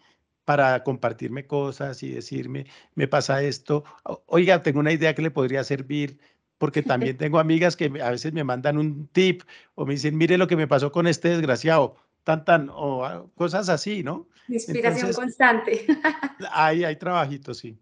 para 0.44 0.82
compartirme 0.82 1.46
cosas 1.46 2.02
y 2.02 2.10
decirme, 2.10 2.66
me 2.94 3.08
pasa 3.08 3.42
esto, 3.42 3.84
oiga, 4.26 4.62
tengo 4.62 4.80
una 4.80 4.92
idea 4.92 5.14
que 5.14 5.22
le 5.22 5.30
podría 5.30 5.64
servir, 5.64 6.18
porque 6.62 6.80
también 6.84 7.16
tengo 7.16 7.40
amigas 7.40 7.74
que 7.74 7.86
a 8.00 8.12
veces 8.12 8.32
me 8.32 8.44
mandan 8.44 8.78
un 8.78 9.08
tip 9.08 9.42
o 9.74 9.84
me 9.84 9.94
dicen, 9.94 10.16
mire 10.16 10.38
lo 10.38 10.46
que 10.46 10.54
me 10.54 10.68
pasó 10.68 10.92
con 10.92 11.08
este 11.08 11.30
desgraciado, 11.30 11.96
tan, 12.22 12.44
tan, 12.44 12.70
o 12.72 13.28
cosas 13.34 13.68
así, 13.68 14.04
¿no? 14.04 14.28
Inspiración 14.46 15.12
constante. 15.12 15.84
Hay, 16.52 16.84
hay 16.84 16.94
trabajito, 16.94 17.52
sí. 17.52 17.76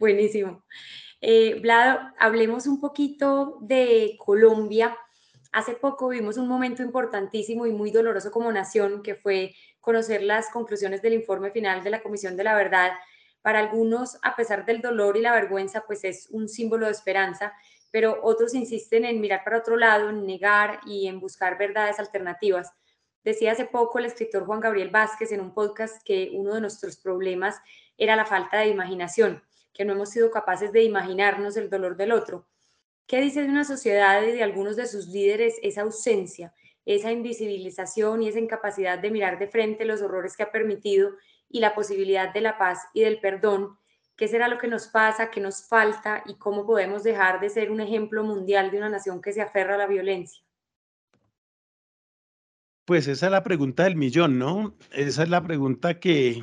Buenísimo. 0.00 0.64
Eh, 1.20 1.58
Vlado, 1.60 2.10
hablemos 2.18 2.66
un 2.66 2.80
poquito 2.80 3.58
de 3.60 4.16
Colombia. 4.18 4.96
Hace 5.52 5.74
poco 5.74 6.08
vimos 6.08 6.38
un 6.38 6.48
momento 6.48 6.82
importantísimo 6.82 7.66
y 7.66 7.72
muy 7.72 7.90
doloroso 7.90 8.30
como 8.30 8.50
nación, 8.50 9.02
que 9.02 9.14
fue 9.14 9.54
conocer 9.82 10.22
las 10.22 10.48
conclusiones 10.48 11.02
del 11.02 11.12
informe 11.12 11.50
final 11.50 11.84
de 11.84 11.90
la 11.90 12.02
Comisión 12.02 12.34
de 12.34 12.44
la 12.44 12.54
Verdad. 12.54 12.92
Para 13.42 13.58
algunos, 13.58 14.18
a 14.22 14.34
pesar 14.34 14.64
del 14.64 14.80
dolor 14.80 15.18
y 15.18 15.20
la 15.20 15.34
vergüenza, 15.34 15.84
pues 15.86 16.02
es 16.04 16.28
un 16.30 16.48
símbolo 16.48 16.86
de 16.86 16.92
esperanza 16.92 17.52
pero 17.90 18.20
otros 18.22 18.54
insisten 18.54 19.04
en 19.04 19.20
mirar 19.20 19.42
para 19.44 19.58
otro 19.58 19.76
lado, 19.76 20.10
en 20.10 20.26
negar 20.26 20.80
y 20.86 21.06
en 21.06 21.20
buscar 21.20 21.58
verdades 21.58 21.98
alternativas. 21.98 22.72
Decía 23.24 23.52
hace 23.52 23.64
poco 23.64 23.98
el 23.98 24.04
escritor 24.04 24.46
Juan 24.46 24.60
Gabriel 24.60 24.90
Vázquez 24.90 25.32
en 25.32 25.40
un 25.40 25.52
podcast 25.52 26.02
que 26.04 26.30
uno 26.32 26.54
de 26.54 26.60
nuestros 26.60 26.96
problemas 26.96 27.60
era 27.98 28.14
la 28.16 28.24
falta 28.24 28.58
de 28.58 28.68
imaginación, 28.68 29.42
que 29.72 29.84
no 29.84 29.94
hemos 29.94 30.10
sido 30.10 30.30
capaces 30.30 30.72
de 30.72 30.82
imaginarnos 30.82 31.56
el 31.56 31.68
dolor 31.68 31.96
del 31.96 32.12
otro. 32.12 32.46
¿Qué 33.06 33.20
dice 33.20 33.42
de 33.42 33.48
una 33.48 33.64
sociedad 33.64 34.22
y 34.22 34.32
de 34.32 34.42
algunos 34.42 34.76
de 34.76 34.86
sus 34.86 35.08
líderes 35.08 35.56
esa 35.62 35.82
ausencia, 35.82 36.54
esa 36.84 37.12
invisibilización 37.12 38.22
y 38.22 38.28
esa 38.28 38.38
incapacidad 38.38 38.98
de 38.98 39.10
mirar 39.10 39.38
de 39.38 39.48
frente 39.48 39.84
los 39.84 40.02
horrores 40.02 40.36
que 40.36 40.44
ha 40.44 40.52
permitido 40.52 41.12
y 41.48 41.60
la 41.60 41.74
posibilidad 41.74 42.32
de 42.32 42.40
la 42.40 42.58
paz 42.58 42.80
y 42.94 43.02
del 43.02 43.20
perdón 43.20 43.78
qué 44.16 44.28
será 44.28 44.48
lo 44.48 44.58
que 44.58 44.66
nos 44.66 44.88
pasa, 44.88 45.30
qué 45.30 45.40
nos 45.40 45.62
falta 45.62 46.22
y 46.26 46.34
cómo 46.36 46.66
podemos 46.66 47.02
dejar 47.02 47.38
de 47.40 47.50
ser 47.50 47.70
un 47.70 47.80
ejemplo 47.80 48.24
mundial 48.24 48.70
de 48.70 48.78
una 48.78 48.88
nación 48.88 49.20
que 49.20 49.32
se 49.32 49.42
aferra 49.42 49.74
a 49.74 49.78
la 49.78 49.86
violencia. 49.86 50.42
Pues 52.86 53.08
esa 53.08 53.26
es 53.26 53.32
la 53.32 53.42
pregunta 53.42 53.84
del 53.84 53.96
millón, 53.96 54.38
¿no? 54.38 54.74
Esa 54.92 55.24
es 55.24 55.28
la 55.28 55.42
pregunta 55.42 55.98
que, 55.98 56.42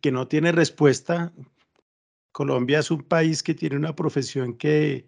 que 0.00 0.12
no 0.12 0.28
tiene 0.28 0.52
respuesta. 0.52 1.32
Colombia 2.30 2.78
es 2.78 2.90
un 2.90 3.02
país 3.02 3.42
que 3.42 3.54
tiene 3.54 3.76
una 3.76 3.94
profesión 3.94 4.56
que, 4.56 5.06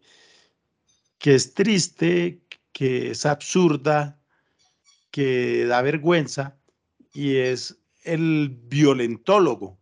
que 1.18 1.34
es 1.36 1.54
triste, 1.54 2.42
que 2.72 3.12
es 3.12 3.24
absurda, 3.24 4.20
que 5.10 5.64
da 5.64 5.80
vergüenza 5.80 6.58
y 7.12 7.36
es 7.36 7.78
el 8.02 8.48
violentólogo, 8.50 9.78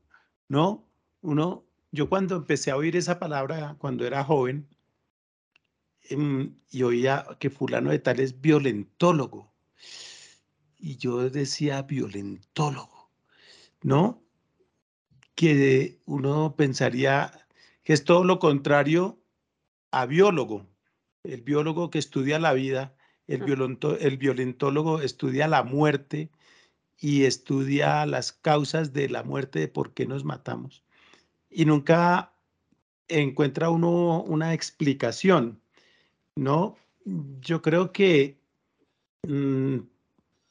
¿no? 0.48 0.86
Uno 1.22 1.64
yo 1.92 2.08
cuando 2.08 2.36
empecé 2.36 2.70
a 2.70 2.76
oír 2.76 2.96
esa 2.96 3.18
palabra 3.18 3.76
cuando 3.78 4.06
era 4.06 4.24
joven 4.24 4.66
em, 6.08 6.56
y 6.70 6.82
oía 6.82 7.26
que 7.38 7.50
fulano 7.50 7.90
de 7.90 7.98
tal 7.98 8.18
es 8.18 8.40
violentólogo, 8.40 9.52
y 10.78 10.96
yo 10.96 11.30
decía 11.30 11.82
violentólogo, 11.82 13.10
¿no? 13.82 14.22
Que 15.34 16.00
uno 16.06 16.56
pensaría 16.56 17.46
que 17.84 17.92
es 17.92 18.04
todo 18.04 18.24
lo 18.24 18.38
contrario 18.38 19.20
a 19.92 20.06
biólogo. 20.06 20.66
El 21.22 21.42
biólogo 21.42 21.90
que 21.90 21.98
estudia 21.98 22.38
la 22.40 22.52
vida, 22.52 22.96
el, 23.28 23.42
el 24.00 24.16
violentólogo 24.16 25.00
estudia 25.00 25.46
la 25.46 25.62
muerte 25.62 26.30
y 26.98 27.24
estudia 27.24 28.06
las 28.06 28.32
causas 28.32 28.92
de 28.92 29.08
la 29.08 29.22
muerte, 29.22 29.60
de 29.60 29.68
por 29.68 29.94
qué 29.94 30.06
nos 30.06 30.24
matamos 30.24 30.82
y 31.52 31.64
nunca 31.64 32.32
encuentra 33.08 33.70
uno 33.70 34.22
una 34.22 34.54
explicación, 34.54 35.60
¿no? 36.36 36.76
Yo 37.04 37.62
creo 37.62 37.92
que 37.92 38.38
mm, 39.26 39.78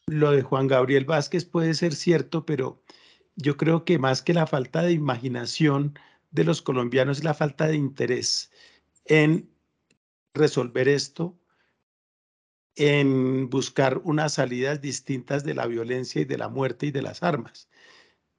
lo 0.07 0.31
de 0.31 0.41
Juan 0.43 0.67
Gabriel 0.67 1.05
Vázquez 1.05 1.45
puede 1.45 1.73
ser 1.73 1.95
cierto, 1.95 2.45
pero 2.45 2.81
yo 3.35 3.57
creo 3.57 3.85
que 3.85 3.97
más 3.97 4.21
que 4.21 4.33
la 4.33 4.47
falta 4.47 4.83
de 4.83 4.91
imaginación 4.91 5.97
de 6.31 6.43
los 6.43 6.61
colombianos 6.61 7.19
es 7.19 7.23
la 7.23 7.33
falta 7.33 7.67
de 7.67 7.75
interés 7.75 8.51
en 9.05 9.49
resolver 10.33 10.87
esto, 10.87 11.37
en 12.75 13.49
buscar 13.49 13.99
unas 14.03 14.33
salidas 14.33 14.81
distintas 14.81 15.43
de 15.43 15.55
la 15.55 15.67
violencia 15.67 16.21
y 16.21 16.25
de 16.25 16.37
la 16.37 16.47
muerte 16.47 16.87
y 16.87 16.91
de 16.91 17.01
las 17.01 17.23
armas 17.23 17.69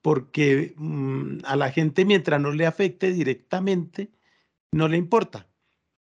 porque 0.03 0.75
mm, 0.77 1.39
a 1.45 1.57
la 1.57 1.71
gente 1.71 2.05
mientras 2.05 2.41
no 2.41 2.53
le 2.53 2.67
afecte 2.67 3.13
directamente, 3.13 4.11
no 4.73 4.89
le 4.89 4.97
importa. 4.97 5.49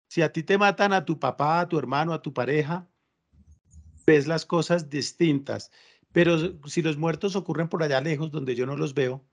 Si 0.07 0.21
a 0.21 0.31
ti 0.31 0.41
te 0.41 0.57
matan 0.57 0.93
a 0.93 1.05
tu 1.05 1.19
papá, 1.19 1.59
a 1.59 1.69
tu 1.69 1.77
hermano, 1.77 2.13
a 2.13 2.21
tu 2.21 2.33
pareja, 2.33 2.87
ves 4.07 4.25
las 4.25 4.45
cosas 4.45 4.89
distintas. 4.89 5.71
Pero 6.11 6.59
si 6.67 6.81
los 6.81 6.97
muertos 6.97 7.35
ocurren 7.35 7.67
por 7.67 7.83
allá 7.83 8.01
lejos, 8.01 8.31
donde 8.31 8.55
yo 8.55 8.65
no 8.65 8.75
los 8.75 8.95
veo, 8.95 9.23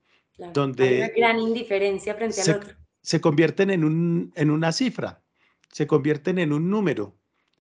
donde... 0.53 0.87
Hay 0.87 0.97
una 0.97 1.07
gran 1.15 1.39
indiferencia 1.39 2.13
frente 2.13 2.43
se, 2.43 2.51
al 2.51 2.57
otro. 2.57 2.75
Se 3.01 3.21
convierten 3.21 3.71
en, 3.71 3.83
un, 3.83 4.31
en 4.35 4.51
una 4.51 4.71
cifra, 4.71 5.23
se 5.71 5.87
convierten 5.87 6.37
en 6.37 6.53
un 6.53 6.69
número, 6.69 7.17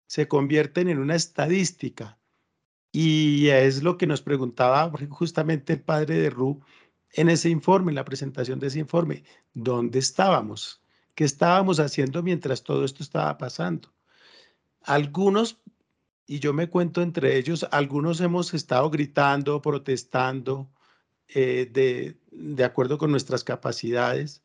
se 0.07 0.27
convierten 0.27 0.89
en 0.89 0.97
una 0.97 1.15
estadística. 1.15 2.17
Y 2.91 3.47
es 3.49 3.83
lo 3.83 3.97
que 3.97 4.07
nos 4.07 4.21
preguntaba 4.21 4.91
justamente 5.09 5.73
el 5.73 5.81
padre 5.81 6.17
de 6.17 6.29
Ru 6.29 6.61
en 7.13 7.29
ese 7.29 7.49
informe, 7.49 7.91
en 7.91 7.95
la 7.95 8.05
presentación 8.05 8.59
de 8.59 8.67
ese 8.67 8.79
informe, 8.79 9.23
dónde 9.53 9.99
estábamos, 9.99 10.81
qué 11.15 11.23
estábamos 11.23 11.79
haciendo 11.79 12.23
mientras 12.23 12.63
todo 12.63 12.83
esto 12.83 13.03
estaba 13.03 13.37
pasando. 13.37 13.93
Algunos, 14.81 15.61
y 16.27 16.39
yo 16.39 16.53
me 16.53 16.69
cuento 16.69 17.01
entre 17.01 17.37
ellos, 17.37 17.67
algunos 17.71 18.19
hemos 18.19 18.53
estado 18.53 18.89
gritando, 18.89 19.61
protestando, 19.61 20.69
eh, 21.35 22.15
de, 22.31 22.63
acuerdo 22.63 22.97
con 22.97 23.11
nuestras 23.11 23.43
capacidades. 23.43 24.41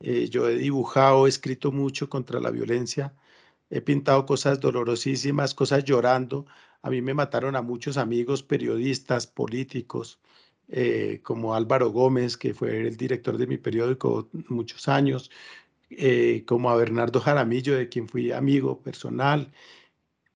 Eh, 0.00 0.28
yo 0.30 0.48
he 0.48 0.56
dibujado, 0.56 1.26
he 1.26 1.28
escrito 1.28 1.72
mucho 1.72 2.08
contra 2.08 2.40
la 2.40 2.50
violencia, 2.50 3.14
he 3.70 3.80
pintado 3.80 4.26
cosas 4.26 4.60
dolorosísimas, 4.60 5.54
cosas 5.54 5.84
llorando. 5.84 6.46
A 6.82 6.90
mí 6.90 7.02
me 7.02 7.14
mataron 7.14 7.56
a 7.56 7.62
muchos 7.62 7.96
amigos, 7.96 8.42
periodistas, 8.42 9.26
políticos, 9.26 10.20
eh, 10.68 11.20
como 11.22 11.54
Álvaro 11.54 11.90
Gómez, 11.90 12.36
que 12.36 12.54
fue 12.54 12.86
el 12.88 12.96
director 12.96 13.36
de 13.38 13.46
mi 13.46 13.58
periódico 13.58 14.28
muchos 14.48 14.88
años, 14.88 15.30
eh, 15.90 16.44
como 16.46 16.70
a 16.70 16.76
Bernardo 16.76 17.20
Jaramillo, 17.20 17.76
de 17.76 17.88
quien 17.88 18.08
fui 18.08 18.32
amigo 18.32 18.80
personal, 18.80 19.52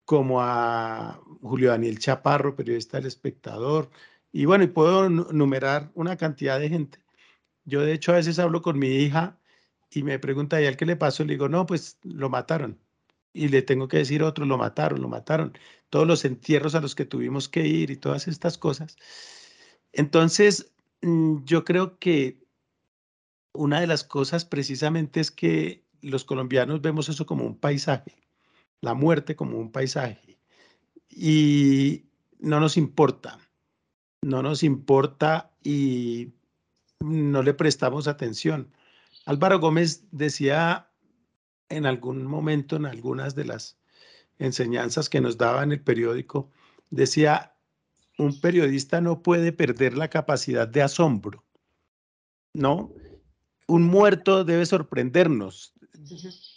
como 0.04 0.40
a 0.42 1.20
Julio 1.42 1.70
Daniel 1.70 1.98
Chaparro, 1.98 2.56
periodista 2.56 2.98
del 2.98 3.06
Espectador, 3.06 3.90
y 4.32 4.44
bueno, 4.44 4.64
y 4.64 4.68
puedo 4.68 5.08
numerar 5.08 5.90
una 5.94 6.16
cantidad 6.16 6.60
de 6.60 6.68
gente. 6.68 6.98
Yo 7.64 7.82
de 7.82 7.92
hecho 7.92 8.12
a 8.12 8.16
veces 8.16 8.38
hablo 8.38 8.62
con 8.62 8.78
mi 8.78 8.88
hija 8.88 9.38
y 9.90 10.02
me 10.02 10.18
pregunta, 10.18 10.60
¿y 10.62 10.76
qué 10.76 10.86
le 10.86 10.96
pasó? 10.96 11.24
Le 11.24 11.34
digo, 11.34 11.48
no, 11.48 11.66
pues 11.66 11.98
lo 12.02 12.28
mataron. 12.30 12.78
Y 13.32 13.48
le 13.48 13.62
tengo 13.62 13.88
que 13.88 13.98
decir 13.98 14.22
otro, 14.22 14.46
lo 14.46 14.58
mataron, 14.58 15.02
lo 15.02 15.08
mataron. 15.08 15.56
Todos 15.90 16.06
los 16.06 16.24
entierros 16.24 16.74
a 16.74 16.80
los 16.80 16.94
que 16.94 17.04
tuvimos 17.04 17.48
que 17.48 17.66
ir 17.66 17.90
y 17.90 17.96
todas 17.96 18.28
estas 18.28 18.58
cosas. 18.58 18.96
Entonces, 19.92 20.72
mm, 21.02 21.44
yo 21.44 21.64
creo 21.64 21.98
que 21.98 22.46
una 23.52 23.80
de 23.80 23.86
las 23.86 24.04
cosas 24.04 24.44
precisamente 24.44 25.20
es 25.20 25.30
que 25.30 25.84
los 26.00 26.24
colombianos 26.24 26.80
vemos 26.80 27.08
eso 27.08 27.26
como 27.26 27.44
un 27.44 27.58
paisaje, 27.58 28.14
la 28.80 28.94
muerte 28.94 29.34
como 29.34 29.58
un 29.58 29.72
paisaje, 29.72 30.38
y 31.08 32.04
no 32.38 32.60
nos 32.60 32.76
importa, 32.76 33.38
no 34.22 34.42
nos 34.42 34.62
importa 34.62 35.50
y 35.64 36.32
no 37.00 37.42
le 37.42 37.54
prestamos 37.54 38.06
atención. 38.06 38.72
Álvaro 39.26 39.58
Gómez 39.58 40.06
decía 40.10 40.88
en 41.68 41.86
algún 41.86 42.24
momento, 42.24 42.76
en 42.76 42.86
algunas 42.86 43.34
de 43.34 43.44
las 43.44 43.78
enseñanzas 44.38 45.08
que 45.08 45.20
nos 45.20 45.36
daba 45.36 45.62
en 45.62 45.72
el 45.72 45.80
periódico, 45.80 46.50
decía, 46.90 47.54
un 48.18 48.40
periodista 48.40 49.00
no 49.00 49.22
puede 49.22 49.52
perder 49.52 49.96
la 49.96 50.08
capacidad 50.08 50.68
de 50.68 50.82
asombro, 50.82 51.44
¿no? 52.52 52.92
Un 53.66 53.84
muerto 53.84 54.44
debe 54.44 54.66
sorprendernos, 54.66 55.74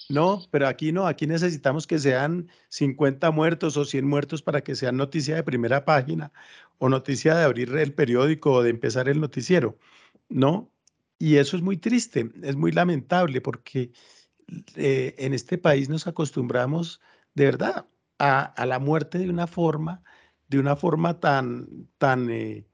¿no? 0.10 0.42
Pero 0.52 0.68
aquí 0.68 0.92
no, 0.92 1.08
aquí 1.08 1.28
necesitamos 1.28 1.88
que 1.88 2.00
sean 2.00 2.50
50 2.70 3.32
muertos 3.32 3.78
o 3.78 3.86
100 3.86 4.08
muertos 4.08 4.42
para 4.42 4.62
que 4.62 4.76
sean 4.76 4.98
noticia 4.98 5.36
de 5.36 5.44
primera 5.44 5.86
página 5.86 6.32
o 6.80 6.90
noticia 6.90 7.36
de 7.36 7.44
abrir 7.44 7.76
el 7.76 7.94
periódico 7.94 8.54
o 8.54 8.64
de 8.64 8.72
empezar 8.72 9.08
el 9.08 9.22
noticiero, 9.22 9.78
¿no? 10.30 10.72
Y 11.20 11.38
eso 11.38 11.56
es 11.56 11.62
muy 11.62 11.78
triste, 11.78 12.32
es 12.42 12.56
muy 12.56 12.72
lamentable 12.72 13.42
porque 13.42 13.92
eh, 14.76 15.16
en 15.20 15.34
este 15.34 15.58
país 15.58 15.88
nos 15.90 16.08
acostumbramos 16.08 17.00
de 17.36 17.46
verdad 17.46 17.86
a, 18.18 18.66
la 18.66 18.80
muerte 18.80 19.18
de 19.18 19.30
una 19.30 19.48
forma, 19.48 20.04
de 20.52 20.60
una 20.60 20.76
forma 20.76 21.20
tan, 21.20 21.88
tan, 21.98 22.30
eh, 22.30 22.68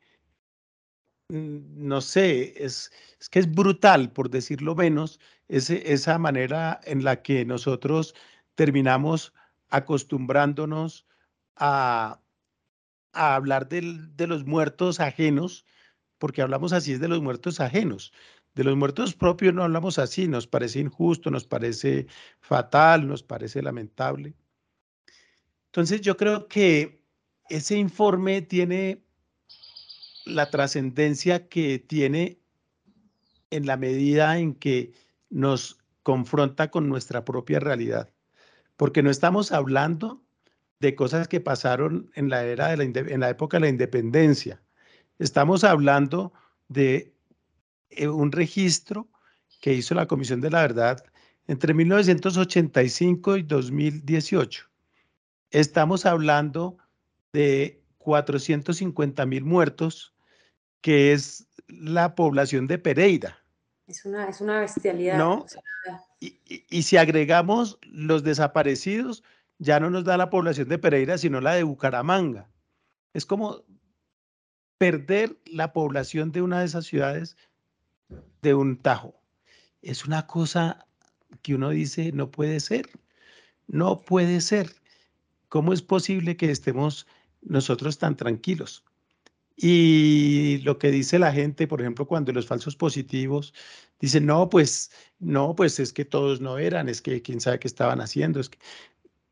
mm, 1.29 1.87
no 1.87 2.01
sé, 2.01 2.53
es, 2.63 2.91
es, 3.19 3.29
que 3.29 3.39
es 3.39 3.51
brutal, 3.53 4.11
por 4.11 4.31
decirlo 4.31 4.75
menos, 4.75 5.19
ese, 5.47 5.93
esa 5.93 6.17
manera 6.17 6.81
en 6.85 7.03
la 7.03 7.21
que 7.21 7.45
nosotros 7.45 8.15
terminamos 8.55 9.31
acostumbrándonos 9.69 11.05
a, 11.55 12.19
a 13.13 13.35
hablar 13.35 13.69
de 13.69 14.27
los 14.27 14.45
muertos 14.45 14.99
ajenos, 14.99 15.63
porque 16.17 16.41
hablamos 16.41 16.73
así 16.73 16.93
es 16.93 16.99
de 16.99 17.09
los 17.09 17.21
muertos 17.21 17.59
ajenos. 17.59 18.11
De 18.55 18.63
los 18.63 18.75
muertos 18.75 19.13
propios 19.13 19.53
no 19.53 19.63
hablamos 19.63 19.99
así, 19.99 20.27
nos 20.27 20.47
parece 20.47 20.79
injusto, 20.79 21.29
nos 21.29 21.45
parece 21.45 22.07
fatal, 22.39 23.07
nos 23.07 23.21
parece 23.21 23.61
lamentable. 23.61 24.33
Entonces 25.67 26.01
yo 26.01 26.17
creo 26.17 26.47
que 26.47 26.97
ese 27.49 27.77
informe 27.77 28.41
tiene 28.41 29.03
la 30.25 30.49
trascendencia 30.49 31.47
que 31.47 31.79
tiene 31.79 32.39
en 33.49 33.65
la 33.65 33.77
medida 33.77 34.37
en 34.37 34.53
que 34.53 34.93
nos 35.29 35.79
confronta 36.03 36.69
con 36.69 36.89
nuestra 36.89 37.25
propia 37.25 37.59
realidad, 37.59 38.09
porque 38.75 39.03
no 39.03 39.09
estamos 39.09 39.51
hablando 39.51 40.23
de 40.79 40.95
cosas 40.95 41.27
que 41.27 41.39
pasaron 41.39 42.11
en 42.15 42.29
la 42.29 42.45
era 42.45 42.69
de 42.69 42.77
la, 42.77 42.83
en 42.83 43.19
la 43.19 43.29
época 43.29 43.57
de 43.57 43.61
la 43.61 43.69
independencia. 43.69 44.61
Estamos 45.17 45.63
hablando 45.63 46.33
de 46.67 47.13
eh, 47.89 48.07
un 48.07 48.31
registro 48.31 49.07
que 49.59 49.73
hizo 49.73 49.95
la 49.95 50.07
Comisión 50.07 50.41
de 50.41 50.51
la 50.51 50.61
Verdad 50.61 51.03
entre 51.47 51.73
1985 51.73 53.37
y 53.37 53.43
2018. 53.43 54.69
Estamos 55.49 56.05
hablando 56.05 56.77
de 57.33 57.83
450 57.99 59.25
mil 59.25 59.43
muertos, 59.43 60.13
que 60.81 61.13
es 61.13 61.47
la 61.67 62.15
población 62.15 62.67
de 62.67 62.77
Pereira. 62.77 63.37
Es 63.87 64.05
una, 64.05 64.29
es 64.29 64.41
una 64.41 64.59
bestialidad. 64.59 65.17
¿No? 65.17 65.45
y, 66.19 66.39
y, 66.45 66.83
si 66.83 66.97
agregamos 66.97 67.79
los 67.83 68.23
desaparecidos, 68.23 69.23
ya 69.59 69.79
no 69.79 69.89
nos 69.89 70.03
da 70.03 70.17
la 70.17 70.29
población 70.29 70.67
de 70.67 70.77
Pereira, 70.77 71.17
sino 71.17 71.41
la 71.41 71.53
de 71.53 71.63
Bucaramanga. 71.63 72.49
Es 73.13 73.25
como 73.25 73.63
perder 74.77 75.37
la 75.45 75.73
población 75.73 76.31
de 76.31 76.41
una 76.41 76.59
de 76.59 76.65
esas 76.65 76.85
ciudades 76.85 77.37
de 78.41 78.53
un 78.53 78.77
tajo. 78.77 79.19
Es 79.81 80.05
una 80.05 80.27
cosa 80.27 80.85
que 81.41 81.55
uno 81.55 81.69
dice, 81.69 82.11
no 82.11 82.31
puede 82.31 82.59
ser, 82.59 82.89
no 83.67 84.01
puede 84.01 84.41
ser. 84.41 84.71
¿Cómo 85.49 85.73
es 85.73 85.81
posible 85.81 86.37
que 86.37 86.51
estemos 86.51 87.07
nosotros 87.41 87.97
tan 87.97 88.15
tranquilos? 88.15 88.83
Y 89.55 90.59
lo 90.59 90.77
que 90.77 90.91
dice 90.91 91.17
la 91.17 91.33
gente, 91.33 91.67
por 91.67 91.81
ejemplo, 91.81 92.05
cuando 92.05 92.31
los 92.31 92.45
falsos 92.45 92.75
positivos 92.75 93.53
dicen, 93.99 94.27
no, 94.27 94.49
pues, 94.49 94.91
no, 95.19 95.55
pues 95.55 95.79
es 95.79 95.93
que 95.93 96.05
todos 96.05 96.41
no 96.41 96.59
eran, 96.59 96.89
es 96.89 97.01
que 97.01 97.23
quién 97.23 97.41
sabe 97.41 97.59
qué 97.59 97.67
estaban 97.67 97.99
haciendo. 97.99 98.39
Es 98.39 98.49
que... 98.49 98.59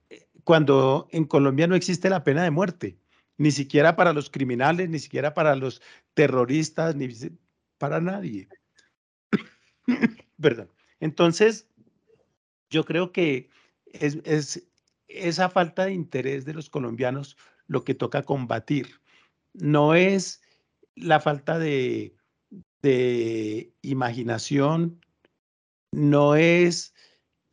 Eh, 0.09 0.27
cuando 0.43 1.07
en 1.11 1.25
Colombia 1.25 1.67
no 1.67 1.75
existe 1.75 2.09
la 2.09 2.23
pena 2.23 2.43
de 2.43 2.51
muerte, 2.51 2.97
ni 3.37 3.51
siquiera 3.51 3.95
para 3.95 4.13
los 4.13 4.29
criminales, 4.29 4.89
ni 4.89 4.99
siquiera 4.99 5.33
para 5.33 5.55
los 5.55 5.81
terroristas, 6.15 6.95
ni 6.95 7.07
para 7.77 8.01
nadie. 8.01 8.47
Perdón. 10.41 10.71
Entonces, 10.99 11.67
yo 12.69 12.83
creo 12.83 13.11
que 13.11 13.49
es, 13.85 14.17
es, 14.23 14.67
esa 15.15 15.49
falta 15.49 15.85
de 15.85 15.93
interés 15.93 16.45
de 16.45 16.53
los 16.53 16.69
colombianos 16.69 17.37
lo 17.67 17.83
que 17.83 17.95
toca 17.95 18.23
combatir. 18.23 19.01
No 19.53 19.95
es 19.95 20.41
la 20.95 21.19
falta 21.19 21.59
de, 21.59 22.15
imaginación, 23.81 25.01
no 25.91 26.35
es 26.35 26.93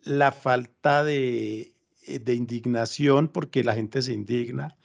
la 0.01 0.33
falta 0.33 1.05
de, 1.05 1.75
de 2.07 2.35
indignación 2.35 3.29
porque 3.29 3.64
la 3.64 3.75
gente 3.75 4.03
se 4.03 4.12
indigna, 4.12 4.77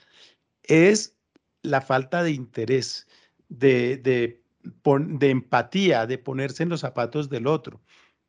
es 0.63 1.15
la 1.63 1.81
falta 1.81 2.23
de 2.23 2.31
interés, 2.31 3.07
de 3.49 4.41
de 4.83 5.29
empatía, 5.29 6.05
de 6.05 6.17
ponerse 6.17 6.63
en 6.63 6.69
los 6.69 6.81
zapatos 6.81 7.29
del 7.29 7.47
otro. 7.47 7.81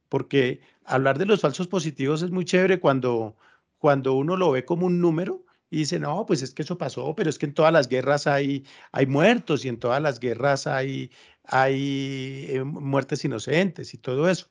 Porque 0.09 0.61
hablar 0.85 1.19
de 1.19 1.27
los 1.27 1.41
falsos 1.41 1.69
positivos 1.69 2.23
es 2.23 2.31
muy 2.31 2.45
chévere 2.45 2.81
cuando, 2.81 3.37
cuando 3.79 4.15
uno 4.15 4.37
lo 4.37 4.51
ve 4.53 4.65
como 4.65 4.87
un 4.87 5.01
número 5.01 5.45
y 5.71 5.79
dice, 5.79 5.99
no, 5.99 6.25
pues 6.27 6.43
es 6.43 6.55
que 6.55 6.63
eso 6.63 6.79
pasó, 6.79 7.15
pero 7.15 7.31
es 7.31 7.39
que 7.39 7.47
en 7.47 7.55
todas 7.55 7.73
las 7.73 7.89
guerras 7.89 8.27
hay, 8.27 8.65
hay 8.93 9.07
muertos 9.07 9.65
y 9.65 9.69
en 9.69 9.79
todas 9.79 10.01
las 10.03 10.19
guerras 10.21 10.67
hay, 10.67 11.11
hay 11.45 12.47
eh, 12.49 12.65
muertes 12.65 13.25
inocentes 13.25 13.95
y 13.95 13.99
todo 13.99 14.29
eso. 14.29 14.51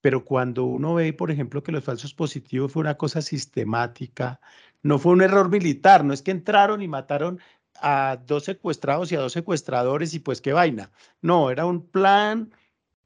Pero 0.00 0.24
cuando 0.24 0.64
uno 0.64 0.94
ve, 0.94 1.12
por 1.12 1.30
ejemplo, 1.30 1.62
que 1.62 1.72
los 1.72 1.84
falsos 1.84 2.14
positivos 2.14 2.72
fue 2.72 2.80
una 2.80 2.96
cosa 2.96 3.20
sistemática, 3.20 4.40
no 4.82 4.98
fue 4.98 5.12
un 5.12 5.22
error 5.22 5.50
militar, 5.50 6.04
no 6.04 6.14
es 6.14 6.22
que 6.22 6.30
entraron 6.30 6.82
y 6.82 6.88
mataron 6.88 7.40
a 7.80 8.18
dos 8.26 8.44
secuestrados 8.44 9.12
y 9.12 9.16
a 9.16 9.20
dos 9.20 9.32
secuestradores 9.32 10.14
y 10.14 10.20
pues 10.20 10.40
qué 10.40 10.52
vaina. 10.52 10.90
No, 11.20 11.50
era 11.50 11.66
un 11.66 11.86
plan 11.88 12.52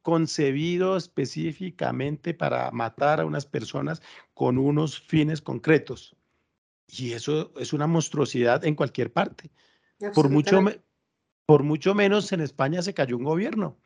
concebido 0.02 0.96
específicamente 0.96 2.34
para 2.34 2.70
matar 2.70 3.20
a 3.20 3.24
unas 3.24 3.46
personas 3.46 4.02
con 4.34 4.58
unos 4.58 5.00
fines 5.00 5.40
concretos. 5.40 6.16
Y 6.88 7.12
eso 7.12 7.52
es 7.58 7.72
una 7.72 7.86
monstruosidad 7.86 8.64
en 8.64 8.74
cualquier 8.74 9.12
parte. 9.12 9.50
Por 10.14 10.28
mucho, 10.28 10.60
por 11.46 11.62
mucho 11.62 11.94
menos 11.94 12.32
en 12.32 12.40
España 12.40 12.82
se 12.82 12.92
cayó 12.92 13.16
un 13.16 13.24
gobierno, 13.24 13.78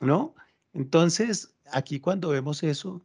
¿no? 0.00 0.34
Entonces, 0.72 1.54
aquí 1.70 2.00
cuando 2.00 2.30
vemos 2.30 2.62
eso, 2.62 3.02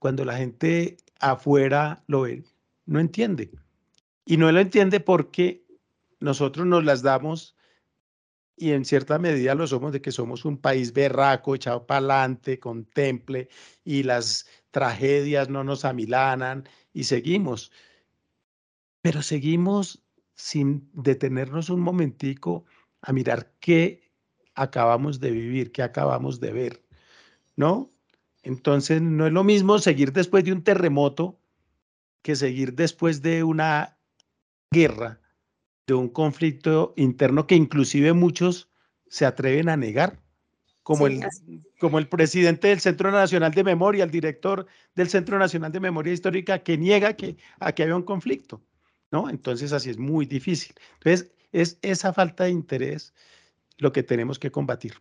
cuando 0.00 0.24
la 0.24 0.36
gente 0.36 0.96
afuera 1.20 2.02
lo 2.08 2.22
ve, 2.22 2.44
no 2.84 2.98
entiende. 3.00 3.50
Y 4.26 4.36
no 4.36 4.50
lo 4.50 4.60
entiende 4.60 5.00
porque 5.00 5.64
nosotros 6.20 6.66
nos 6.66 6.84
las 6.84 7.02
damos 7.02 7.56
y 8.56 8.72
en 8.72 8.84
cierta 8.84 9.18
medida 9.18 9.54
lo 9.54 9.66
somos 9.66 9.92
de 9.92 10.00
que 10.00 10.12
somos 10.12 10.44
un 10.44 10.58
país 10.58 10.92
berraco, 10.92 11.54
echado 11.54 11.86
para 11.86 11.98
adelante, 11.98 12.58
contemple, 12.58 13.48
y 13.84 14.04
las 14.04 14.46
tragedias 14.70 15.48
no 15.48 15.64
nos 15.64 15.84
amilanan 15.84 16.68
y 16.92 17.04
seguimos. 17.04 17.72
Pero 19.02 19.22
seguimos 19.22 20.04
sin 20.34 20.88
detenernos 20.92 21.68
un 21.70 21.80
momentico 21.80 22.64
a 23.02 23.12
mirar 23.12 23.52
qué 23.60 24.12
acabamos 24.54 25.20
de 25.20 25.30
vivir, 25.30 25.72
qué 25.72 25.82
acabamos 25.82 26.40
de 26.40 26.52
ver, 26.52 26.84
¿no? 27.56 27.90
Entonces 28.42 29.02
no 29.02 29.26
es 29.26 29.32
lo 29.32 29.42
mismo 29.42 29.78
seguir 29.78 30.12
después 30.12 30.44
de 30.44 30.52
un 30.52 30.62
terremoto 30.62 31.40
que 32.22 32.36
seguir 32.36 32.74
después 32.74 33.20
de 33.20 33.42
una 33.42 33.98
guerra 34.70 35.20
de 35.86 35.94
un 35.94 36.08
conflicto 36.08 36.94
interno 36.96 37.46
que 37.46 37.54
inclusive 37.54 38.12
muchos 38.12 38.70
se 39.08 39.26
atreven 39.26 39.68
a 39.68 39.76
negar, 39.76 40.20
como, 40.82 41.06
el, 41.06 41.24
como 41.78 41.98
el 41.98 42.08
presidente 42.08 42.68
del 42.68 42.80
Centro 42.80 43.10
Nacional 43.10 43.52
de 43.52 43.64
Memoria, 43.64 44.04
el 44.04 44.10
director 44.10 44.66
del 44.94 45.08
Centro 45.08 45.38
Nacional 45.38 45.72
de 45.72 45.80
Memoria 45.80 46.12
Histórica, 46.12 46.58
que 46.62 46.76
niega 46.76 47.14
que 47.14 47.36
aquí 47.58 47.82
había 47.82 47.96
un 47.96 48.02
conflicto, 48.02 48.62
¿no? 49.10 49.30
Entonces 49.30 49.72
así 49.72 49.90
es 49.90 49.98
muy 49.98 50.26
difícil. 50.26 50.74
Entonces 50.94 51.32
es 51.52 51.78
esa 51.82 52.12
falta 52.12 52.44
de 52.44 52.50
interés 52.50 53.14
lo 53.78 53.92
que 53.92 54.02
tenemos 54.02 54.38
que 54.38 54.50
combatir. 54.50 54.94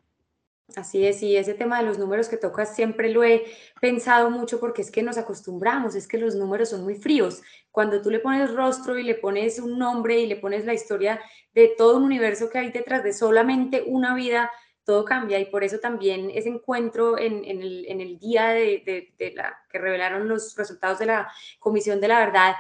Así 0.75 1.05
es, 1.05 1.21
y 1.21 1.37
ese 1.37 1.53
tema 1.53 1.79
de 1.79 1.85
los 1.85 1.99
números 1.99 2.27
que 2.27 2.37
tocas 2.37 2.75
siempre 2.75 3.09
lo 3.09 3.23
he 3.23 3.43
pensado 3.79 4.31
mucho 4.31 4.59
porque 4.59 4.81
es 4.81 4.89
que 4.89 5.03
nos 5.03 5.17
acostumbramos, 5.17 5.93
es 5.93 6.07
que 6.07 6.17
los 6.17 6.35
números 6.35 6.69
son 6.69 6.83
muy 6.83 6.95
fríos. 6.95 7.43
Cuando 7.69 8.01
tú 8.01 8.09
le 8.09 8.19
pones 8.19 8.53
rostro 8.53 8.97
y 8.97 9.03
le 9.03 9.15
pones 9.15 9.59
un 9.59 9.77
nombre 9.77 10.19
y 10.19 10.25
le 10.25 10.35
pones 10.35 10.65
la 10.65 10.73
historia 10.73 11.19
de 11.53 11.73
todo 11.77 11.97
un 11.97 12.03
universo 12.03 12.49
que 12.49 12.57
hay 12.57 12.71
detrás 12.71 13.03
de 13.03 13.13
solamente 13.13 13.83
una 13.85 14.15
vida, 14.15 14.49
todo 14.83 15.05
cambia 15.05 15.39
y 15.39 15.45
por 15.45 15.63
eso 15.63 15.79
también 15.79 16.29
ese 16.33 16.49
encuentro 16.49 17.17
en, 17.17 17.45
el, 17.45 18.19
día 18.19 18.47
de, 18.49 19.13
la 19.35 19.57
que 19.69 19.79
revelaron 19.79 20.27
los 20.27 20.55
resultados 20.55 20.99
de 20.99 21.05
la 21.05 21.31
Comisión 21.59 22.01
de 22.01 22.07
la 22.07 22.19
Verdad 22.19 22.55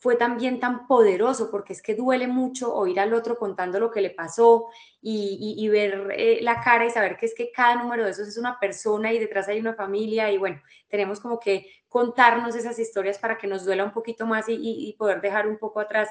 fue 0.00 0.16
también 0.16 0.58
tan 0.58 0.86
poderoso, 0.86 1.50
porque 1.50 1.74
es 1.74 1.82
que 1.82 1.94
duele 1.94 2.26
mucho 2.26 2.74
oír 2.74 2.98
al 2.98 3.12
otro 3.12 3.36
contando 3.36 3.78
lo 3.78 3.90
que 3.90 4.00
le 4.00 4.08
pasó 4.08 4.68
y, 5.02 5.68
ver 5.68 6.08
eh, 6.16 6.38
la 6.40 6.62
cara 6.62 6.86
y 6.86 6.90
saber 6.90 7.18
que 7.18 7.26
es 7.26 7.34
que 7.34 7.52
cada 7.52 7.76
número 7.82 8.04
de 8.04 8.12
esos 8.12 8.26
es 8.26 8.38
una 8.38 8.58
persona 8.58 9.12
y 9.12 9.18
detrás 9.18 9.46
hay 9.48 9.60
una 9.60 9.74
familia 9.74 10.32
y 10.32 10.38
bueno, 10.38 10.62
tenemos 10.88 11.20
como 11.20 11.38
que 11.38 11.70
contarnos 11.86 12.56
esas 12.56 12.78
historias 12.78 13.18
para 13.18 13.36
que 13.36 13.46
nos 13.46 13.66
duela 13.66 13.84
un 13.84 13.92
poquito 13.92 14.24
más 14.24 14.46
y, 14.48 14.96
poder 14.98 15.20
dejar 15.20 15.46
un 15.46 15.58
poco 15.58 15.80
atrás 15.80 16.08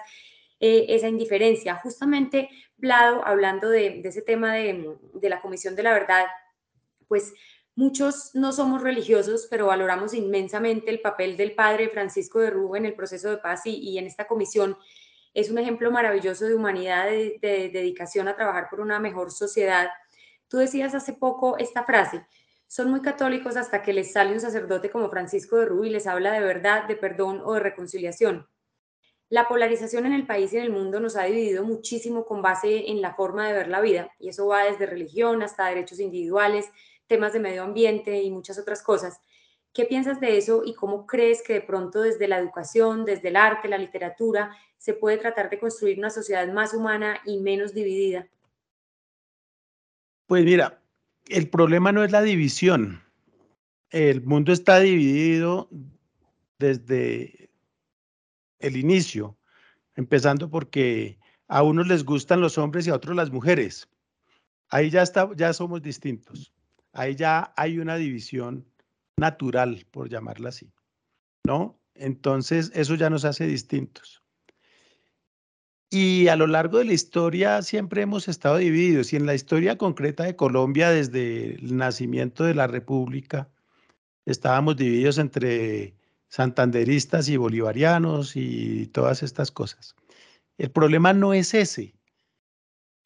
eh, 0.60 0.86
esa 0.90 1.08
indiferencia. 1.08 1.74
Justamente, 1.74 2.48
Vlado, 2.78 3.26
hablando 3.26 3.70
de, 3.72 4.02
ese 4.04 4.22
tema 4.22 4.54
de, 4.54 4.98
de 5.16 5.30
la 5.30 5.42
Comisión 5.42 5.76
de 5.76 5.82
la 5.82 5.94
Verdad, 5.94 6.28
pues 7.08 7.34
Muchos 7.80 8.36
no 8.36 8.52
somos 8.52 8.82
religiosos, 8.82 9.48
pero 9.50 9.68
valoramos 9.68 10.14
inmensamente 10.14 10.92
el 10.92 11.00
papel 11.00 11.38
del 11.38 11.56
padre 11.56 11.88
Francisco 11.88 12.40
de 12.40 12.50
Rubén 12.50 12.84
en 12.84 12.92
el 12.92 12.94
proceso 12.94 13.30
de 13.30 13.38
paz 13.38 13.62
y, 13.64 13.98
en 13.98 14.06
esta 14.06 14.28
comisión. 14.28 14.78
Es 15.34 15.50
un 15.50 15.60
ejemplo 15.60 15.90
maravilloso 15.90 16.44
de 16.44 16.56
humanidad, 16.56 17.06
de, 17.06 17.40
dedicación 17.72 18.28
a 18.28 18.36
trabajar 18.36 18.68
por 18.70 18.82
una 18.82 19.00
mejor 19.00 19.32
sociedad. 19.32 19.88
Tú 20.50 20.58
decías 20.58 20.94
hace 20.94 21.14
poco 21.14 21.58
esta 21.58 21.86
frase, 21.86 22.28
son 22.68 22.92
muy 22.92 23.02
católicos 23.02 23.56
hasta 23.56 23.82
que 23.82 23.94
les 23.94 24.12
sale 24.12 24.34
un 24.34 24.42
sacerdote 24.42 24.90
como 24.90 25.10
Francisco 25.10 25.56
de 25.56 25.68
Rubí 25.68 25.88
y 25.88 25.92
les 25.92 26.06
habla 26.06 26.34
de 26.34 26.42
verdad, 26.42 26.86
de 26.86 26.98
perdón 26.98 27.42
o 27.46 27.54
de 27.54 27.62
reconciliación. 27.62 28.46
La 29.30 29.48
polarización 29.48 30.06
en 30.06 30.12
el 30.12 30.28
país 30.28 30.52
y 30.52 30.58
en 30.58 30.64
el 30.64 30.72
mundo 30.72 31.00
nos 31.00 31.16
ha 31.16 31.24
dividido 31.24 31.64
muchísimo 31.64 32.26
con 32.26 32.42
base 32.42 32.90
en 32.90 33.00
la 33.00 33.14
forma 33.14 33.48
de 33.48 33.54
ver 33.54 33.70
la 33.70 33.80
vida, 33.80 34.12
y 34.20 34.28
eso 34.28 34.48
va 34.48 34.66
desde 34.66 34.86
religión 34.86 35.44
hasta 35.44 35.68
derechos 35.68 36.02
individuales, 36.02 36.70
temas 37.10 37.34
de 37.34 37.40
medio 37.42 37.64
ambiente 37.64 38.22
y 38.22 38.32
muchas 38.32 38.58
otras 38.58 38.82
cosas. 38.82 39.20
¿Qué 39.74 39.86
piensas 39.86 40.22
de 40.22 40.38
eso 40.38 40.62
y 40.66 40.74
cómo 40.74 41.06
crees 41.06 41.44
que 41.44 41.54
de 41.54 41.62
pronto 41.62 42.02
desde 42.02 42.28
la 42.28 42.40
educación, 42.40 43.04
desde 43.04 43.28
el 43.28 43.36
arte, 43.36 43.68
la 43.68 43.78
literatura, 43.78 44.56
se 44.78 44.94
puede 44.94 45.18
tratar 45.18 45.50
de 45.50 45.60
construir 45.60 45.98
una 45.98 46.10
sociedad 46.10 46.48
más 46.54 46.74
humana 46.74 47.20
y 47.26 47.40
menos 47.40 47.74
dividida? 47.74 48.28
Pues 50.28 50.46
mira, 50.46 50.82
el 51.28 51.50
problema 51.50 51.92
no 51.92 52.04
es 52.04 52.12
la 52.12 52.22
división. 52.22 53.04
El 53.90 54.22
mundo 54.22 54.54
está 54.54 54.80
dividido 54.80 55.70
desde 56.60 57.50
el 58.60 58.78
inicio, 58.78 59.38
empezando 59.96 60.50
porque 60.50 61.18
a 61.48 61.64
unos 61.64 61.88
les 61.88 62.04
gustan 62.04 62.42
los 62.42 62.58
hombres 62.60 62.86
y 62.86 62.92
a 62.92 62.96
otros 62.96 63.16
las 63.16 63.32
mujeres. 63.32 63.90
Ahí 64.70 64.92
ya, 64.92 65.02
está, 65.02 65.30
ya 65.36 65.52
somos 65.54 65.82
distintos 65.82 66.54
ahí 67.00 67.16
ya 67.16 67.54
hay 67.56 67.80
una 67.80 67.96
división 67.96 68.66
natural, 69.16 69.86
por 69.90 70.10
llamarla 70.10 70.50
así, 70.50 70.74
¿no? 71.46 71.80
Entonces, 71.96 72.72
eso 72.76 72.96
ya 72.96 73.10
nos 73.10 73.24
hace 73.24 73.48
distintos. 73.48 74.22
Y 75.90 76.28
a 76.28 76.36
lo 76.36 76.46
largo 76.46 76.78
de 76.78 76.86
la 76.86 76.94
historia 76.94 77.62
siempre 77.62 78.02
hemos 78.02 78.28
estado 78.28 78.58
divididos 78.58 79.14
y 79.14 79.16
en 79.16 79.26
la 79.26 79.34
historia 79.34 79.78
concreta 79.78 80.24
de 80.26 80.36
Colombia 80.36 80.92
desde 80.92 81.56
el 81.56 81.78
nacimiento 81.78 82.44
de 82.44 82.54
la 82.54 82.68
República 82.68 83.50
estábamos 84.26 84.76
divididos 84.76 85.18
entre 85.18 85.96
santanderistas 86.28 87.28
y 87.28 87.38
bolivarianos 87.38 88.36
y 88.36 88.88
todas 88.88 89.24
estas 89.24 89.52
cosas. 89.52 89.96
El 90.58 90.70
problema 90.70 91.14
no 91.14 91.34
es 91.34 91.56
ese. 91.56 91.96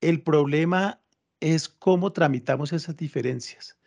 El 0.02 0.22
problema 0.22 1.00
es 1.40 1.70
cómo 1.70 2.12
tramitamos 2.12 2.74
esas 2.74 2.98
diferencias. 2.98 3.78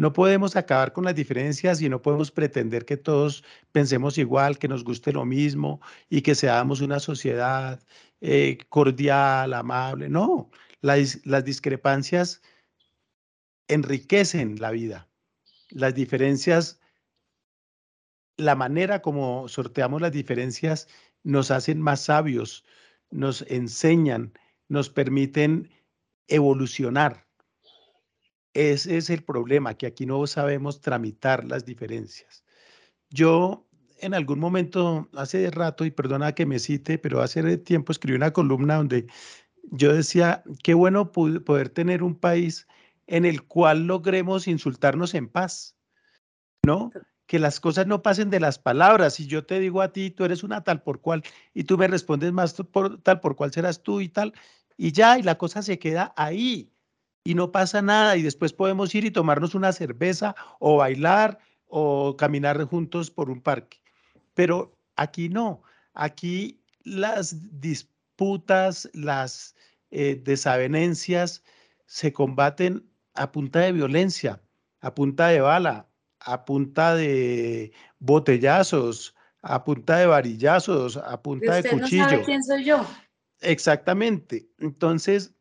No 0.00 0.14
podemos 0.14 0.56
acabar 0.56 0.94
con 0.94 1.04
las 1.04 1.14
diferencias 1.14 1.82
y 1.82 1.90
no 1.90 2.00
podemos 2.00 2.30
pretender 2.30 2.86
que 2.86 2.96
todos 2.96 3.44
pensemos 3.70 4.16
igual, 4.16 4.58
que 4.58 4.66
nos 4.66 4.82
guste 4.82 5.12
lo 5.12 5.26
mismo 5.26 5.82
y 6.08 6.22
que 6.22 6.34
seamos 6.34 6.80
una 6.80 7.00
sociedad 7.00 7.78
eh, 8.22 8.56
cordial, 8.70 9.52
amable. 9.52 10.08
No, 10.08 10.50
las, 10.80 11.20
las 11.26 11.44
discrepancias 11.44 12.40
enriquecen 13.68 14.58
la 14.58 14.70
vida. 14.70 15.06
Las 15.68 15.94
diferencias, 15.94 16.80
la 18.38 18.54
manera 18.54 19.02
como 19.02 19.48
sorteamos 19.48 20.00
las 20.00 20.12
diferencias 20.12 20.88
nos 21.24 21.50
hacen 21.50 21.78
más 21.78 22.00
sabios, 22.00 22.64
nos 23.10 23.42
enseñan, 23.48 24.32
nos 24.66 24.88
permiten 24.88 25.68
evolucionar. 26.26 27.29
Ese 28.54 28.96
es 28.96 29.10
el 29.10 29.22
problema, 29.22 29.74
que 29.74 29.86
aquí 29.86 30.06
no 30.06 30.26
sabemos 30.26 30.80
tramitar 30.80 31.44
las 31.44 31.64
diferencias. 31.64 32.44
Yo 33.10 33.66
en 34.00 34.14
algún 34.14 34.38
momento, 34.38 35.08
hace 35.14 35.50
rato, 35.50 35.84
y 35.84 35.90
perdona 35.90 36.34
que 36.34 36.46
me 36.46 36.58
cite, 36.58 36.98
pero 36.98 37.20
hace 37.20 37.58
tiempo 37.58 37.92
escribí 37.92 38.16
una 38.16 38.32
columna 38.32 38.76
donde 38.76 39.06
yo 39.70 39.92
decía, 39.92 40.42
qué 40.62 40.74
bueno 40.74 41.12
poder 41.12 41.68
tener 41.68 42.02
un 42.02 42.14
país 42.14 42.66
en 43.06 43.24
el 43.24 43.42
cual 43.42 43.86
logremos 43.86 44.48
insultarnos 44.48 45.14
en 45.14 45.28
paz, 45.28 45.76
¿no? 46.64 46.90
Que 47.26 47.38
las 47.38 47.60
cosas 47.60 47.86
no 47.86 48.02
pasen 48.02 48.30
de 48.30 48.40
las 48.40 48.58
palabras. 48.58 49.14
Si 49.14 49.26
yo 49.26 49.44
te 49.44 49.60
digo 49.60 49.82
a 49.82 49.92
ti, 49.92 50.10
tú 50.10 50.24
eres 50.24 50.42
una 50.42 50.64
tal 50.64 50.82
por 50.82 51.00
cual, 51.00 51.22
y 51.54 51.64
tú 51.64 51.76
me 51.76 51.86
respondes 51.86 52.32
más 52.32 52.54
por 52.54 53.02
tal 53.02 53.20
por 53.20 53.36
cual 53.36 53.52
serás 53.52 53.82
tú 53.82 54.00
y 54.00 54.08
tal, 54.08 54.32
y 54.76 54.92
ya, 54.92 55.18
y 55.18 55.22
la 55.22 55.36
cosa 55.36 55.62
se 55.62 55.78
queda 55.78 56.14
ahí 56.16 56.72
y 57.24 57.34
no 57.34 57.52
pasa 57.52 57.82
nada 57.82 58.16
y 58.16 58.22
después 58.22 58.52
podemos 58.52 58.94
ir 58.94 59.04
y 59.04 59.10
tomarnos 59.10 59.54
una 59.54 59.72
cerveza 59.72 60.34
o 60.58 60.76
bailar 60.76 61.38
o 61.66 62.16
caminar 62.16 62.62
juntos 62.64 63.10
por 63.10 63.30
un 63.30 63.40
parque. 63.40 63.78
Pero 64.34 64.76
aquí 64.96 65.28
no, 65.28 65.62
aquí 65.94 66.60
las 66.82 67.60
disputas, 67.60 68.88
las 68.92 69.54
eh, 69.90 70.20
desavenencias 70.22 71.42
se 71.86 72.12
combaten 72.12 72.88
a 73.14 73.32
punta 73.32 73.60
de 73.60 73.72
violencia, 73.72 74.40
a 74.80 74.94
punta 74.94 75.28
de 75.28 75.40
bala, 75.40 75.88
a 76.20 76.44
punta 76.44 76.94
de 76.94 77.72
botellazos, 77.98 79.14
a 79.42 79.64
punta 79.64 79.98
de 79.98 80.06
varillazos, 80.06 80.96
a 80.96 81.20
punta 81.20 81.56
de 81.56 81.68
cuchillo. 81.68 82.04
No 82.04 82.10
sabe 82.10 82.24
quién 82.24 82.44
soy 82.44 82.64
yo. 82.64 82.86
Exactamente. 83.40 84.48
Entonces, 84.58 85.34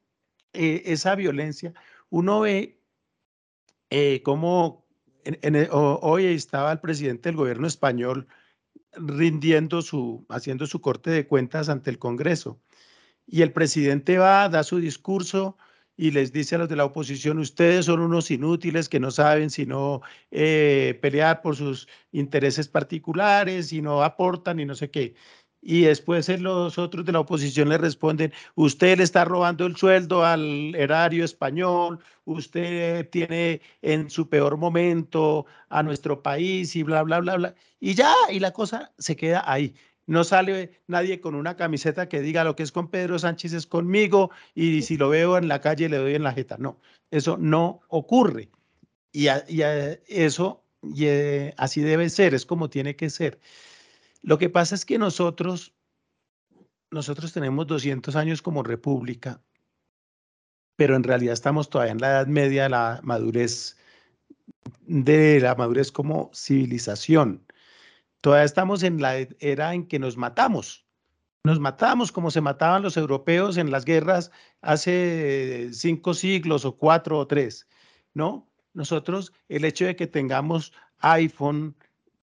eh, 0.54 0.84
esa 0.86 1.16
violencia, 1.16 1.74
uno 2.10 2.42
ve 2.42 2.80
eh, 3.90 4.22
cómo 4.24 4.86
hoy 5.72 6.26
estaba 6.26 6.72
el 6.72 6.80
presidente 6.80 7.30
del 7.30 7.36
gobierno 7.36 7.68
español 7.68 8.28
rindiendo 8.94 9.82
su, 9.82 10.26
haciendo 10.30 10.66
su 10.66 10.82
corte 10.82 11.12
de 11.12 11.28
cuentas 11.28 11.70
ante 11.70 11.90
el 11.90 12.00
Congreso. 12.00 12.60
Y 13.28 13.42
el 13.44 13.54
presidente 13.54 14.18
va, 14.18 14.50
da 14.50 14.64
su 14.64 14.80
discurso 14.80 15.58
y 15.96 16.12
les 16.12 16.32
dice 16.32 16.56
a 16.56 16.60
los 16.60 16.70
de 16.70 16.78
la 16.78 16.86
oposición, 16.86 17.40
ustedes 17.40 17.86
son 17.86 18.00
unos 18.00 18.32
inútiles 18.32 18.88
que 18.90 19.00
no 19.00 19.12
saben 19.12 19.50
sino 19.50 20.02
eh, 20.32 20.98
pelear 21.02 21.42
por 21.42 21.56
sus 21.56 21.88
intereses 22.12 22.70
particulares 22.70 23.74
y 23.74 23.82
no 23.82 24.04
aportan 24.04 24.60
y 24.60 24.66
no 24.66 24.76
sé 24.76 24.90
qué 24.90 25.14
y 25.62 25.82
después 25.82 26.30
los 26.40 26.78
otros 26.78 27.06
de 27.06 27.12
la 27.12 27.20
oposición 27.20 27.70
le 27.70 27.78
responden, 27.78 28.34
usted 28.56 28.98
le 28.98 29.04
está 29.04 29.26
robando 29.26 29.66
el 29.66 29.76
sueldo 29.76 30.26
al 30.26 30.74
erario 30.76 31.26
español, 31.26 32.00
usted 32.26 33.10
tiene 33.10 33.62
en 33.82 34.10
su 34.10 34.30
peor 34.30 34.58
momento 34.58 35.46
a 35.70 35.84
nuestro 35.84 36.22
país 36.22 36.76
y 36.76 36.84
bla, 36.84 37.04
bla, 37.04 37.20
bla, 37.20 37.36
bla. 37.36 37.56
Y 37.80 37.94
ya, 37.96 38.14
y 38.30 38.40
la 38.40 38.52
cosa 38.52 38.92
se 38.98 39.16
queda 39.16 39.44
ahí. 39.46 39.76
No 40.06 40.24
sale 40.24 40.82
nadie 40.88 41.22
con 41.22 41.36
una 41.36 41.56
camiseta 41.56 42.10
que 42.10 42.22
diga 42.22 42.44
lo 42.44 42.56
que 42.56 42.64
es 42.64 42.72
con 42.72 42.90
Pedro 42.90 43.20
Sánchez 43.20 43.54
es 43.54 43.68
conmigo 43.68 44.32
y 44.56 44.82
si 44.82 44.98
lo 44.98 45.10
veo 45.10 45.38
en 45.38 45.48
la 45.48 45.62
calle 45.62 45.88
le 45.88 45.98
doy 45.98 46.16
en 46.16 46.24
la 46.24 46.34
jeta. 46.34 46.58
No, 46.58 46.80
eso 47.12 47.38
no 47.38 47.82
ocurre. 47.90 48.50
Y, 49.12 49.28
eso 50.08 50.64
y, 50.82 51.06
eh, 51.06 51.54
así 51.58 51.82
debe 51.82 52.10
ser, 52.10 52.34
es 52.34 52.46
como 52.46 52.70
tiene 52.70 52.96
que 52.96 53.10
ser. 53.10 53.40
Lo 54.22 54.38
que 54.38 54.50
pasa 54.50 54.76
es 54.76 54.86
que 54.86 54.98
nosotros, 54.98 55.74
nosotros 56.92 57.34
tenemos 57.34 57.68
200 57.68 58.16
años 58.16 58.42
como 58.42 58.64
república, 58.64 59.42
pero 60.76 60.96
en 60.96 61.04
realidad 61.04 61.34
estamos 61.34 61.70
todavía 61.70 61.94
en 61.94 62.02
la 62.02 62.10
Edad 62.10 62.28
Media 62.28 62.70
la 62.70 63.00
madurez, 63.04 63.78
de 64.82 65.40
la 65.40 65.56
madurez 65.56 65.92
como 65.92 66.32
civilización. 66.34 67.46
Todavía 68.22 68.46
estamos 68.46 68.84
en 68.84 69.02
la 69.02 69.18
era 69.40 69.74
en 69.74 69.88
que 69.88 70.00
nos 70.00 70.18
matamos. 70.18 70.86
Nos 71.44 71.60
matamos 71.60 72.12
como 72.12 72.32
se 72.32 72.42
mataban 72.42 72.82
los 72.82 72.98
europeos 72.98 73.58
en 73.58 73.72
las 73.72 73.86
guerras 73.86 74.32
hace 74.62 75.70
cinco 75.72 76.14
siglos 76.14 76.66
o 76.66 76.76
cuatro 76.76 77.18
o 77.18 77.28
tres, 77.28 77.68
¿no? 78.14 78.50
Nosotros, 78.74 79.34
el 79.48 79.64
hecho 79.64 79.86
de 79.86 79.96
que 79.96 80.08
tengamos 80.08 80.74
iPhone 81.00 81.76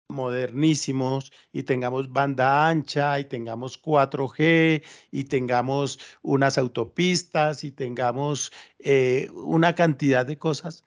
modernísimos 0.08 1.32
y 1.52 1.62
tengamos 1.62 2.10
banda 2.10 2.68
ancha 2.68 3.18
y 3.18 3.24
tengamos 3.24 3.80
4G 3.80 4.82
y 5.10 5.24
tengamos 5.24 5.98
unas 6.22 6.58
autopistas 6.58 7.64
y 7.64 7.72
tengamos 7.72 8.52
eh, 8.78 9.28
una 9.34 9.74
cantidad 9.74 10.26
de 10.26 10.38
cosas, 10.38 10.84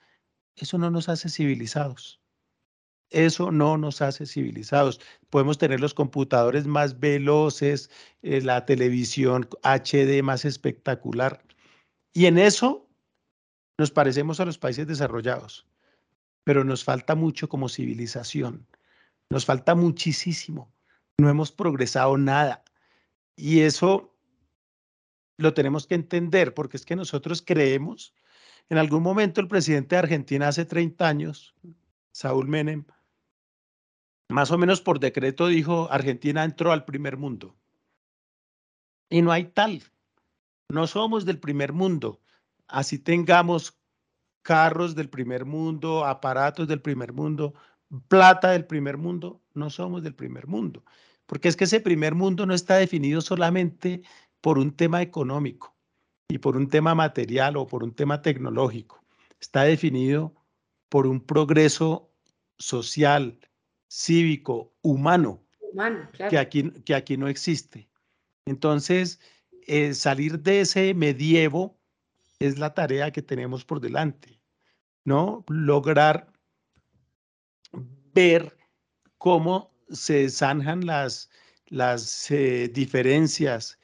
eso 0.55 0.77
no 0.77 0.89
nos 0.89 1.09
hace 1.09 1.29
civilizados. 1.29 2.21
Eso 3.09 3.51
no 3.51 3.77
nos 3.77 4.01
hace 4.01 4.25
civilizados. 4.25 4.99
Podemos 5.29 5.57
tener 5.57 5.79
los 5.79 5.93
computadores 5.93 6.67
más 6.67 6.99
veloces, 6.99 7.89
eh, 8.21 8.41
la 8.41 8.65
televisión 8.65 9.47
HD 9.63 10.21
más 10.23 10.43
espectacular. 10.43 11.41
Y 12.13 12.25
en 12.25 12.37
eso 12.37 12.89
nos 13.79 13.91
parecemos 13.91 14.41
a 14.41 14.45
los 14.45 14.57
países 14.57 14.87
desarrollados, 14.87 15.65
pero 16.43 16.65
nos 16.65 16.83
falta 16.83 17.15
mucho 17.15 17.47
como 17.47 17.69
civilización. 17.69 18.67
Nos 19.29 19.45
falta 19.45 19.75
muchísimo. 19.75 20.71
No 21.17 21.29
hemos 21.29 21.51
progresado 21.51 22.17
nada. 22.17 22.63
Y 23.35 23.61
eso 23.61 24.13
lo 25.37 25.53
tenemos 25.53 25.85
que 25.87 25.95
entender, 25.95 26.53
porque 26.53 26.77
es 26.77 26.85
que 26.85 26.95
nosotros 26.95 27.43
creemos, 27.45 28.13
en 28.69 28.77
algún 28.77 29.03
momento 29.03 29.41
el 29.41 29.47
presidente 29.47 29.95
de 29.95 29.99
Argentina 29.99 30.47
hace 30.47 30.65
30 30.65 31.07
años, 31.07 31.55
Saúl 32.11 32.47
Menem, 32.47 32.85
más 34.29 34.51
o 34.51 34.57
menos 34.57 34.81
por 34.81 34.99
decreto 34.99 35.47
dijo, 35.47 35.87
Argentina 35.91 36.43
entró 36.43 36.71
al 36.71 36.85
primer 36.85 37.17
mundo. 37.17 37.55
Y 39.09 39.21
no 39.21 39.31
hay 39.31 39.45
tal. 39.45 39.83
No 40.69 40.85
somos 40.87 41.25
del 41.25 41.39
primer 41.39 41.71
mundo. 41.71 42.19
Así 42.67 42.99
tengamos 42.99 43.79
carros 44.41 44.95
del 44.95 45.09
primer 45.09 45.45
mundo, 45.45 46.05
aparatos 46.05 46.67
del 46.67 46.81
primer 46.81 47.13
mundo, 47.13 47.53
plata 48.07 48.51
del 48.51 48.65
primer 48.65 48.97
mundo, 48.97 49.41
no 49.53 49.69
somos 49.69 50.03
del 50.03 50.15
primer 50.15 50.47
mundo. 50.47 50.83
Porque 51.25 51.47
es 51.47 51.55
que 51.55 51.65
ese 51.65 51.81
primer 51.81 52.15
mundo 52.15 52.45
no 52.45 52.53
está 52.53 52.77
definido 52.77 53.21
solamente 53.21 54.01
por 54.41 54.57
un 54.57 54.75
tema 54.75 55.01
económico 55.01 55.75
y 56.29 56.37
por 56.37 56.55
un 56.57 56.69
tema 56.69 56.95
material 56.95 57.57
o 57.57 57.67
por 57.67 57.83
un 57.83 57.93
tema 57.93 58.21
tecnológico. 58.21 59.03
Está 59.39 59.63
definido 59.63 60.33
por 60.89 61.07
un 61.07 61.21
progreso 61.21 62.11
social, 62.57 63.39
cívico, 63.89 64.73
humano, 64.81 65.43
que, 66.29 66.37
aquí, 66.37 66.71
que 66.85 66.95
aquí 66.95 67.17
no 67.17 67.27
existe. 67.27 67.89
Entonces, 68.45 69.19
eh, 69.67 69.93
salir 69.93 70.39
de 70.39 70.61
ese 70.61 70.93
medievo 70.93 71.77
es 72.39 72.57
la 72.57 72.73
tarea 72.73 73.11
que 73.11 73.21
tenemos 73.21 73.65
por 73.65 73.81
delante, 73.81 74.39
¿no? 75.03 75.43
Lograr 75.49 76.31
ver 78.17 78.57
cómo 79.19 79.71
se 79.91 80.27
zanjan 80.31 80.87
las, 80.87 81.29
las 81.67 82.31
eh, 82.31 82.67
diferencias, 82.67 83.77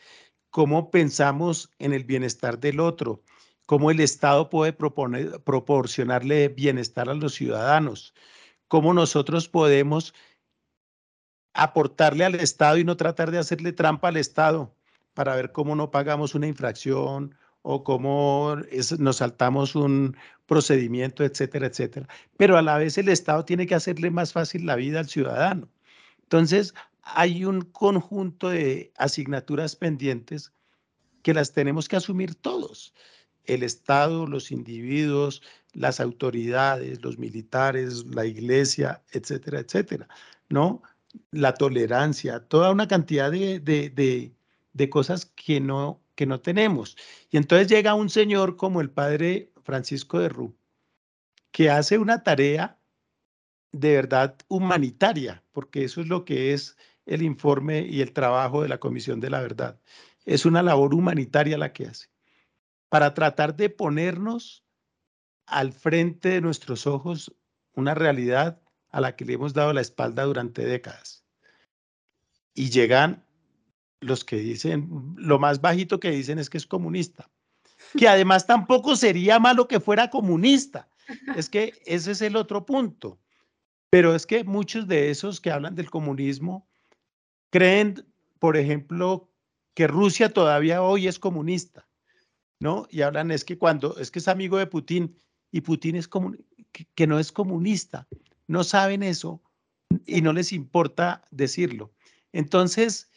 cómo 0.50 0.90
pensamos 0.90 1.70
en 1.78 1.94
el 1.94 2.04
bienestar 2.04 2.60
del 2.60 2.80
otro, 2.80 3.22
cómo 3.68 3.92
el 3.92 4.00
Estado 4.00 4.50
puede 4.50 4.74
proponer, 4.74 5.40
proporcionarle 5.44 6.48
bienestar 6.48 7.10
a 7.10 7.14
los 7.14 7.36
ciudadanos, 7.36 8.16
cómo 8.68 8.92
nosotros 8.96 9.48
podemos 9.48 10.16
aportarle 11.54 12.26
al 12.26 12.34
Estado 12.34 12.80
y 12.80 12.84
no 12.84 12.98
tratar 12.98 13.30
de 13.30 13.38
hacerle 13.38 13.72
trampa 13.72 14.08
al 14.08 14.18
Estado 14.18 14.76
para 15.14 15.36
ver 15.36 15.52
cómo 15.52 15.76
no 15.76 15.92
pagamos 15.92 16.34
una 16.34 16.48
infracción 16.48 17.36
o 17.64 17.84
cómo 17.84 18.56
nos 19.00 19.18
saltamos 19.18 19.76
un 19.76 20.16
procedimiento, 20.46 21.24
etcétera, 21.24 21.68
etcétera. 21.68 22.08
Pero 22.38 22.58
a 22.58 22.62
la 22.62 22.78
vez 22.78 22.98
el 22.98 23.10
Estado 23.10 23.44
tiene 23.46 23.66
que 23.66 23.76
hacerle 23.76 24.12
más 24.12 24.34
fácil 24.34 24.66
la 24.66 24.76
vida 24.76 25.00
al 25.00 25.10
ciudadano. 25.10 25.70
Entonces, 26.22 26.74
hay 27.02 27.46
un 27.46 27.62
conjunto 27.62 28.50
de 28.50 28.94
asignaturas 28.98 29.76
pendientes 29.76 30.54
que 31.24 31.34
las 31.34 31.54
tenemos 31.54 31.88
que 31.88 31.96
asumir 31.96 32.36
todos 32.36 32.94
el 33.46 33.64
Estado, 33.64 34.26
los 34.28 34.52
individuos, 34.52 35.42
las 35.74 36.00
autoridades, 36.00 37.04
los 37.04 37.18
militares, 37.18 38.06
la 38.06 38.26
iglesia, 38.26 39.04
etcétera, 39.12 39.60
etcétera, 39.60 40.08
¿no? 40.50 40.82
La 41.32 41.54
tolerancia, 41.54 42.40
toda 42.40 42.72
una 42.72 42.88
cantidad 42.88 43.32
de, 43.32 43.60
de, 43.60 44.90
cosas 44.90 45.26
que 45.26 45.60
no, 45.60 46.02
que 46.16 46.26
no 46.26 46.42
tenemos. 46.42 46.98
Y 47.30 47.38
entonces 47.38 47.68
llega 47.68 47.94
un 47.94 48.10
señor 48.10 48.56
como 48.56 48.82
el 48.82 48.90
padre 48.90 49.52
Francisco 49.64 50.20
de 50.20 50.30
Rú, 50.30 50.56
que 51.52 51.70
hace 51.70 51.98
una 51.98 52.24
tarea 52.24 52.80
de 53.72 53.94
verdad 53.94 54.38
humanitaria, 54.48 55.44
porque 55.52 55.84
eso 55.84 56.02
es 56.02 56.08
lo 56.08 56.26
que 56.26 56.54
es 56.54 56.78
el 57.06 57.22
informe 57.22 57.82
y 57.82 58.02
el 58.02 58.14
trabajo 58.14 58.62
de 58.62 58.70
la 58.70 58.80
Comisión 58.80 59.20
de 59.20 59.30
la 59.30 59.42
Verdad. 59.42 59.80
Es 60.26 60.46
una 60.46 60.64
labor 60.64 60.94
humanitaria 60.94 61.58
la 61.58 61.74
que 61.74 61.88
hace 61.88 62.08
para 62.94 63.16
tratar 63.16 63.56
de 63.56 63.72
ponernos 63.72 64.64
al 65.48 65.74
frente 65.74 66.30
de 66.30 66.42
nuestros 66.42 66.86
ojos 66.86 67.36
una 67.74 67.96
realidad 67.96 68.62
a 68.90 69.02
la 69.02 69.16
que 69.16 69.26
le 69.26 69.34
hemos 69.34 69.56
dado 69.56 69.74
la 69.74 69.82
espalda 69.82 70.24
durante 70.24 70.64
décadas. 70.64 71.26
Y 72.54 72.70
llegan 72.70 73.26
los 74.04 74.24
que 74.24 74.38
dicen, 74.38 75.16
lo 75.18 75.40
más 75.40 75.62
bajito 75.62 76.00
que 76.00 76.12
dicen 76.12 76.40
es 76.40 76.50
que 76.50 76.58
es 76.58 76.68
comunista, 76.68 77.30
que 77.98 78.08
además 78.08 78.46
tampoco 78.46 78.96
sería 78.96 79.40
malo 79.40 79.68
que 79.68 79.80
fuera 79.80 80.10
comunista. 80.10 80.90
Es 81.36 81.50
que 81.50 81.74
ese 81.86 82.12
es 82.12 82.22
el 82.22 82.36
otro 82.36 82.66
punto. 82.66 83.20
Pero 83.90 84.16
es 84.16 84.26
que 84.26 84.44
muchos 84.44 84.88
de 84.88 85.12
esos 85.12 85.40
que 85.42 85.52
hablan 85.52 85.76
del 85.76 85.90
comunismo 85.90 86.68
creen, 87.50 88.06
por 88.40 88.58
ejemplo, 88.58 89.30
que 89.74 89.88
Rusia 89.88 90.34
todavía 90.34 90.82
hoy 90.82 91.08
es 91.08 91.20
comunista. 91.20 91.88
¿no? 92.64 92.88
Y 92.90 93.02
hablan 93.02 93.30
es 93.30 93.44
que 93.44 93.58
cuando, 93.58 93.98
es 93.98 94.10
que 94.10 94.20
es 94.20 94.28
amigo 94.30 94.58
de 94.58 94.68
Putin 94.68 95.14
y 95.52 95.60
Putin 95.60 95.98
es 95.98 96.08
como, 96.08 96.34
que, 96.96 97.08
no 97.08 97.20
es 97.20 97.30
comunista, 97.30 98.08
no 98.48 98.64
saben 98.64 99.04
eso 99.04 99.42
y 100.06 100.22
no 100.22 100.32
les 100.32 100.54
importa 100.54 101.26
decirlo. 101.30 101.92
Entonces, 102.32 103.12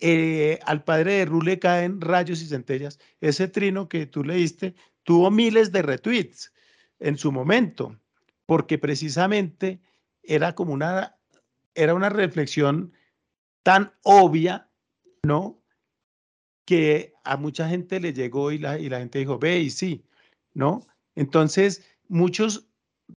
eh, 0.00 0.58
al 0.64 0.84
padre 0.84 1.14
de 1.14 1.24
Rule 1.24 1.58
caen 1.58 2.00
rayos 2.00 2.42
y 2.42 2.46
centellas. 2.46 2.98
Ese 3.20 3.48
trino 3.48 3.88
que 3.88 4.06
tú 4.06 4.24
leíste 4.24 4.74
tuvo 5.02 5.30
miles 5.30 5.72
de 5.72 5.82
retweets 5.82 6.52
en 6.98 7.18
su 7.18 7.30
momento, 7.30 7.98
porque 8.46 8.78
precisamente 8.78 9.80
era 10.22 10.54
como 10.54 10.72
una, 10.72 11.16
era 11.74 11.94
una 11.94 12.08
reflexión 12.08 12.92
tan 13.62 13.92
obvia, 14.02 14.68
¿no? 15.22 15.64
que 16.64 17.12
a 17.24 17.36
mucha 17.36 17.68
gente 17.68 18.00
le 18.00 18.12
llegó 18.12 18.52
y 18.52 18.58
la, 18.58 18.78
y 18.78 18.88
la 18.88 18.98
gente 18.98 19.18
dijo, 19.18 19.38
ve 19.38 19.60
y 19.60 19.70
sí, 19.70 20.04
¿no? 20.54 20.86
Entonces, 21.14 21.84
muchos, 22.08 22.66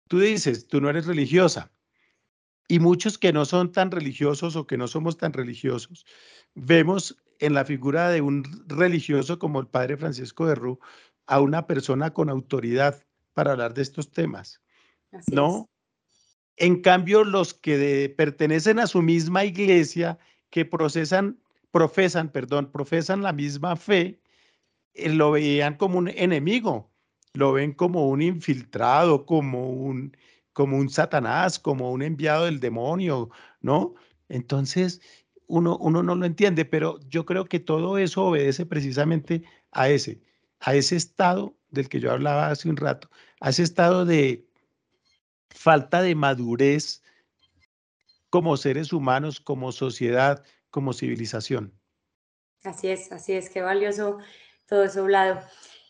tú 0.08 0.20
dices, 0.20 0.68
tú 0.68 0.82
no 0.82 0.90
eres 0.90 1.06
religiosa, 1.06 1.72
y 2.68 2.80
muchos 2.80 3.18
que 3.18 3.34
no 3.34 3.46
son 3.46 3.72
tan 3.72 3.92
religiosos 3.92 4.56
o 4.56 4.68
que 4.68 4.78
no 4.78 4.88
somos 4.88 5.18
tan 5.18 5.34
religiosos, 5.34 6.06
vemos 6.54 7.18
en 7.40 7.54
la 7.54 7.66
figura 7.66 8.10
de 8.10 8.22
un 8.22 8.44
religioso 8.68 9.40
como 9.40 9.60
el 9.60 9.68
padre 9.68 9.98
Francisco 9.98 10.48
de 10.48 10.56
Rú 10.56 10.80
a 11.28 11.40
una 11.40 11.68
persona 11.68 12.14
con 12.14 12.30
autoridad 12.30 13.04
para 13.34 13.52
hablar 13.52 13.74
de 13.74 13.84
estos 13.84 14.12
temas, 14.12 14.62
¿no? 15.32 15.70
En 16.56 16.82
cambio, 16.82 17.24
los 17.24 17.54
que 17.54 18.14
pertenecen 18.18 18.80
a 18.80 18.88
su 18.88 19.02
misma 19.02 19.46
iglesia, 19.46 20.18
que 20.50 20.66
procesan 20.66 21.40
profesan, 21.72 22.32
perdón, 22.32 22.72
profesan 22.72 23.22
la 23.22 23.34
misma 23.34 23.76
fe, 23.76 24.20
eh, 24.94 25.10
lo 25.10 25.32
veían 25.32 25.76
como 25.78 26.00
un 26.00 26.08
enemigo, 26.08 26.92
lo 27.34 27.54
ven 27.54 27.74
como 27.74 28.08
un 28.08 28.22
infiltrado, 28.22 29.26
como 29.26 29.70
un, 29.70 30.16
como 30.58 30.76
un 30.76 30.90
Satanás, 30.90 31.60
como 31.60 31.92
un 31.92 32.02
enviado 32.02 32.46
del 32.46 32.60
demonio, 32.60 33.30
¿no? 33.62 33.94
Entonces, 34.28 35.02
uno, 35.46 35.78
uno 35.78 36.02
no 36.02 36.16
lo 36.16 36.26
entiende, 36.26 36.66
pero 36.66 37.00
yo 37.02 37.28
creo 37.28 37.46
que 37.46 37.60
todo 37.60 38.00
eso 38.00 38.26
obedece 38.26 38.66
precisamente 38.66 39.44
a 39.72 39.90
ese, 39.90 40.20
a 40.60 40.74
ese 40.74 40.96
estado 40.96 41.56
del 41.70 41.90
que 41.90 42.00
yo 42.00 42.12
hablaba 42.12 42.50
hace 42.50 42.70
un 42.70 42.76
rato, 42.76 43.08
a 43.40 43.52
ese 43.52 43.62
estado 43.62 44.04
de 44.04 44.48
falta 45.52 46.02
de 46.02 46.16
madurez 46.16 47.04
como 48.32 48.58
seres 48.58 48.92
humanos, 48.92 49.40
como 49.40 49.72
sociedad, 49.72 50.44
como 50.72 50.92
civilización. 50.92 51.72
Así 52.64 52.88
es, 52.88 53.12
así 53.12 53.34
es, 53.34 53.52
qué 53.52 53.62
valioso 53.62 54.18
todo 54.66 54.86
eso, 54.86 55.04
Vlado. 55.04 55.40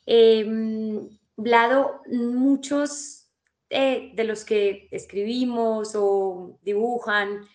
Em, 0.05 1.07
Vlado, 1.37 2.01
muchos 2.11 3.26
eh, 3.69 4.11
de 4.13 4.23
los 4.23 4.45
que 4.45 4.87
escribimos 4.91 5.93
o 5.95 6.57
dibujan, 6.61 7.47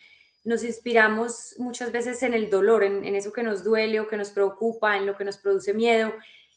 nos 0.45 0.65
inspiramos 0.65 1.55
muchas 1.59 1.93
veces 1.93 2.23
en 2.23 2.35
el 2.35 2.51
dolor, 2.51 2.83
en, 2.83 3.15
eso 3.15 3.33
que 3.33 3.43
nos 3.43 3.65
duele 3.65 4.01
o 4.01 4.09
que 4.09 4.17
nos 4.17 4.31
preocupa, 4.31 4.97
en 4.97 5.07
lo 5.07 5.17
que 5.17 5.25
nos 5.25 5.39
produce 5.39 5.73
miedo. 5.73 6.13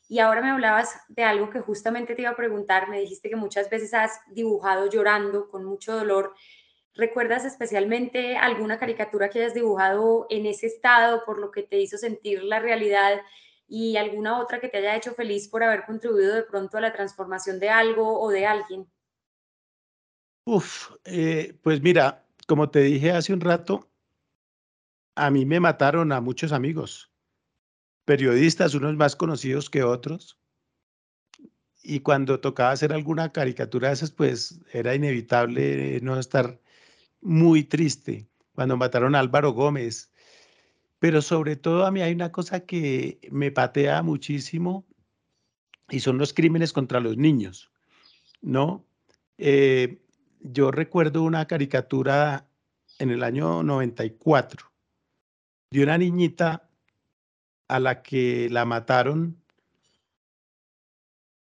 Y 0.10 0.20
ahora 0.20 0.42
me 0.42 0.50
hablabas 0.50 0.96
de 1.08 1.24
algo 1.24 1.50
que 1.50 1.62
justamente 1.62 2.16
te 2.16 2.24
iba 2.24 2.32
a 2.32 2.36
preguntar, 2.36 2.90
me 2.90 3.00
dijiste 3.00 3.30
que 3.30 3.36
muchas 3.36 3.70
veces 3.70 3.94
has 3.94 4.20
dibujado 4.32 4.90
llorando, 4.90 5.50
con 5.50 5.64
mucho 5.64 5.96
dolor. 5.96 6.34
¿Recuerdas 6.94 7.46
especialmente 7.46 8.38
alguna 8.38 8.80
caricatura 8.80 9.30
que 9.30 9.40
hayas 9.40 9.54
dibujado 9.54 10.28
en 10.30 10.46
ese 10.46 10.68
estado 10.68 11.24
por 11.26 11.40
lo 11.40 11.52
que 11.52 11.64
te 11.64 11.80
hizo 11.80 11.98
sentir 11.98 12.44
la 12.44 12.60
realidad 12.60 13.22
y 13.68 13.98
alguna 13.98 14.40
otra 14.40 14.60
que 14.60 14.70
te 14.70 14.78
haya 14.78 14.96
hecho 14.96 15.14
feliz 15.14 15.48
por 15.48 15.64
haber 15.64 15.86
contribuido 15.86 16.36
de 16.36 16.44
pronto 16.44 16.78
a 16.78 16.82
la 16.82 16.94
transformación 16.94 17.60
de 17.60 17.70
algo 17.70 18.20
o 18.20 18.30
de 18.30 18.46
alguien? 18.46 18.88
Uf, 20.48 20.92
eh, 21.06 21.58
pues 21.64 21.82
mira, 21.82 22.28
como 22.48 22.70
te 22.70 22.82
dije 22.82 23.12
hace 23.12 23.34
un 23.34 23.42
rato, 23.42 23.90
a 25.16 25.32
mí 25.32 25.46
me 25.46 25.60
mataron 25.60 26.12
a 26.12 26.22
muchos 26.22 26.52
amigos, 26.52 27.12
periodistas, 28.06 28.76
unos 28.76 28.96
más 28.96 29.16
conocidos 29.16 29.70
que 29.70 29.84
otros. 29.84 30.40
Y 31.84 32.00
cuando 32.02 32.40
tocaba 32.40 32.72
hacer 32.72 32.94
alguna 32.94 33.32
caricatura 33.32 33.90
de 33.90 33.94
esas, 33.96 34.12
pues 34.12 34.60
era 34.74 34.96
inevitable 34.96 36.00
no 36.02 36.20
estar 36.20 36.60
muy 37.22 37.64
triste. 37.64 38.28
Cuando 38.54 38.78
mataron 38.78 39.16
a 39.16 39.20
Álvaro 39.20 39.52
Gómez. 39.52 40.12
Pero 41.00 41.22
sobre 41.22 41.56
todo 41.58 41.86
a 41.86 41.92
mí 41.92 42.02
hay 42.02 42.14
una 42.14 42.32
cosa 42.32 42.62
que 42.62 43.20
me 43.32 43.52
patea 43.52 44.04
muchísimo 44.04 44.86
y 45.90 46.00
son 46.00 46.18
los 46.18 46.34
crímenes 46.34 46.74
contra 46.74 47.00
los 47.00 47.18
niños, 47.18 47.72
¿no? 48.42 48.86
Eh, 49.38 50.02
yo 50.52 50.72
recuerdo 50.72 51.24
una 51.24 51.48
caricatura 51.48 52.48
en 53.00 53.10
el 53.10 53.24
año 53.24 53.64
94 53.64 54.72
de 55.72 55.84
una 55.84 55.98
niñita 55.98 56.70
a 57.68 57.80
la 57.80 58.04
que 58.04 58.48
la 58.52 58.64
mataron, 58.66 59.42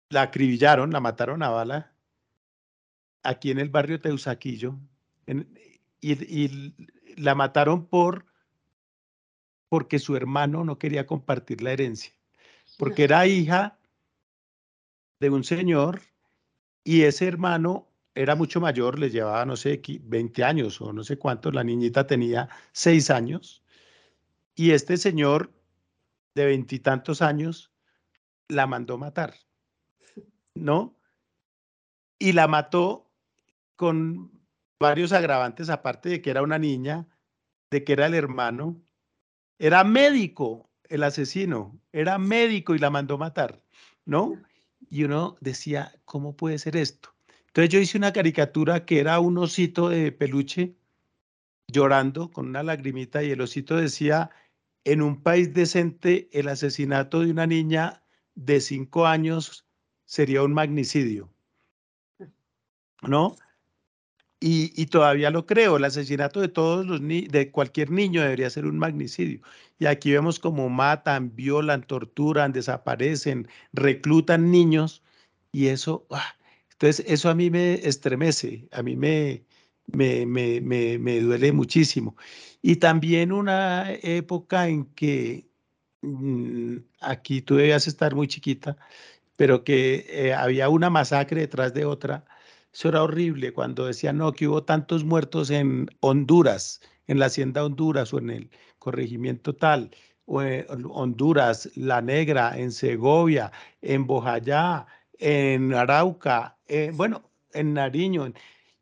la 0.09 0.23
acribillaron, 0.23 0.91
la 0.91 1.01
mataron 1.01 1.43
a 1.43 1.49
bala 1.49 1.93
aquí 3.23 3.51
en 3.51 3.59
el 3.59 3.69
barrio 3.69 3.99
Teusaquillo 3.99 4.77
y, 5.99 6.73
la 7.15 7.35
mataron 7.35 7.85
por 7.85 8.25
porque 9.69 9.99
su 9.99 10.15
hermano 10.15 10.63
no 10.63 10.77
quería 10.77 11.05
compartir 11.05 11.61
la 11.61 11.71
herencia, 11.71 12.13
porque 12.77 13.03
era 13.03 13.27
hija 13.27 13.77
de 15.19 15.29
un 15.29 15.43
señor 15.43 16.01
y 16.83 17.03
ese 17.03 17.27
hermano 17.27 17.92
era 18.15 18.35
mucho 18.35 18.61
mayor, 18.61 18.99
le 18.99 19.09
llevaba, 19.09 19.45
no 19.45 19.55
sé, 19.55 19.81
20 20.03 20.43
años 20.43 20.79
o 20.81 20.93
no 20.93 21.03
sé 21.03 21.17
cuántos, 21.17 21.53
la 21.53 21.63
niñita 21.63 22.05
tenía 22.05 22.49
6 22.71 23.09
años, 23.09 23.63
y 24.55 24.71
este 24.71 24.97
señor 24.97 25.51
de 26.35 26.45
veintitantos 26.45 27.21
años 27.21 27.71
la 28.47 28.67
mandó 28.67 28.97
matar, 28.97 29.33
¿no? 30.53 30.95
Y 32.19 32.33
la 32.33 32.47
mató 32.47 33.09
con 33.75 34.31
varios 34.79 35.11
agravantes, 35.11 35.69
aparte 35.69 36.09
de 36.09 36.21
que 36.21 36.29
era 36.29 36.41
una 36.41 36.59
niña, 36.59 37.07
de 37.71 37.83
que 37.83 37.93
era 37.93 38.05
el 38.05 38.13
hermano, 38.13 38.81
era 39.57 39.83
médico 39.83 40.69
el 40.89 41.03
asesino, 41.03 41.79
era 41.91 42.19
médico 42.19 42.75
y 42.75 42.79
la 42.79 42.89
mandó 42.89 43.17
matar, 43.17 43.63
¿no? 44.05 44.39
Y 44.89 45.05
uno 45.05 45.37
decía, 45.39 45.95
¿cómo 46.05 46.35
puede 46.35 46.59
ser 46.59 46.75
esto? 46.77 47.12
Entonces 47.53 47.69
yo 47.69 47.79
hice 47.79 47.99
una 47.99 48.13
caricatura 48.13 48.83
que 48.83 48.99
era 48.99 49.19
un 49.19 49.37
osito 49.37 49.89
de 49.89 50.11
peluche 50.11 50.73
llorando 51.67 52.31
con 52.31 52.47
una 52.47 52.63
lagrimita 52.63 53.21
y 53.21 53.29
el 53.29 53.41
osito 53.41 53.75
decía, 53.75 54.31
en 54.85 55.03
un 55.03 55.21
país 55.21 55.53
decente 55.53 56.29
el 56.31 56.47
asesinato 56.47 57.19
de 57.19 57.29
una 57.29 57.45
niña 57.45 58.01
de 58.33 58.59
cinco 58.59 59.05
años 59.05 59.67
sería 60.05 60.41
un 60.41 60.51
magnicidio. 60.51 61.29
¿No? 63.03 63.35
Y, 64.39 64.87
todavía 64.87 65.29
lo 65.29 65.45
creo, 65.45 65.77
el 65.77 65.85
asesinato 65.85 66.41
de 66.41 66.47
todos 66.47 66.87
los 66.87 67.01
de 67.01 67.51
cualquier 67.51 67.91
niño 67.91 68.23
debería 68.23 68.49
ser 68.49 68.65
un 68.65 68.79
magnicidio. 68.79 69.41
Y 69.77 69.85
aquí 69.85 70.11
vemos 70.11 70.39
cómo 70.39 70.69
matan, 70.69 71.35
violan, 71.35 71.83
torturan, 71.83 72.51
desaparecen, 72.51 73.47
reclutan 73.73 74.49
niños 74.49 75.03
y 75.51 75.67
eso, 75.67 76.07
¡ah! 76.09 76.35
Entonces, 76.83 77.05
eso 77.07 77.29
a 77.29 77.33
mí 77.33 77.49
me 77.49 77.75
estremece, 77.75 78.67
a 78.73 78.83
mí 78.83 78.97
me, 78.97 79.45
me, 79.87 80.25
me, 80.25 80.59
me, 80.59 81.21
duele 81.21 81.53
muchísimo. 81.53 82.17
Y 82.61 82.75
también 82.75 83.31
una 83.31 83.89
época 83.93 84.67
en 84.67 84.87
que 84.93 85.47
mm, 86.01 86.77
aquí 86.99 87.41
tú 87.41 87.55
debías 87.55 87.87
estar 87.87 88.15
muy 88.15 88.27
chiquita, 88.27 88.75
pero 89.37 89.63
que 89.63 90.05
eh, 90.09 90.33
había 90.33 90.67
una 90.67 90.89
masacre 90.89 91.39
detrás 91.41 91.73
de 91.73 91.85
otra. 91.85 92.25
Eso 92.73 92.89
era 92.89 93.03
horrible 93.03 93.53
cuando 93.53 93.85
decían, 93.85 94.17
no, 94.17 94.33
que 94.33 94.49
hubo 94.49 94.63
tantos 94.65 95.05
muertos 95.05 95.51
en 95.51 95.87
Honduras, 96.01 96.81
en 97.07 97.17
la 97.17 97.27
hacienda 97.27 97.63
Honduras 97.63 98.13
o 98.13 98.19
en 98.19 98.29
el 98.29 98.49
corregimiento 98.79 99.55
tal, 99.55 99.91
o 100.25 100.41
en 100.41 100.65
Honduras, 100.91 101.69
La 101.75 102.01
Negra, 102.01 102.57
en 102.57 102.73
Segovia, 102.73 103.53
en 103.81 104.05
Bojayá, 104.05 104.85
en 105.19 105.73
Arauca, 105.73 106.57
eh, 106.67 106.91
bueno, 106.93 107.29
en 107.53 107.73
Nariño, 107.73 108.33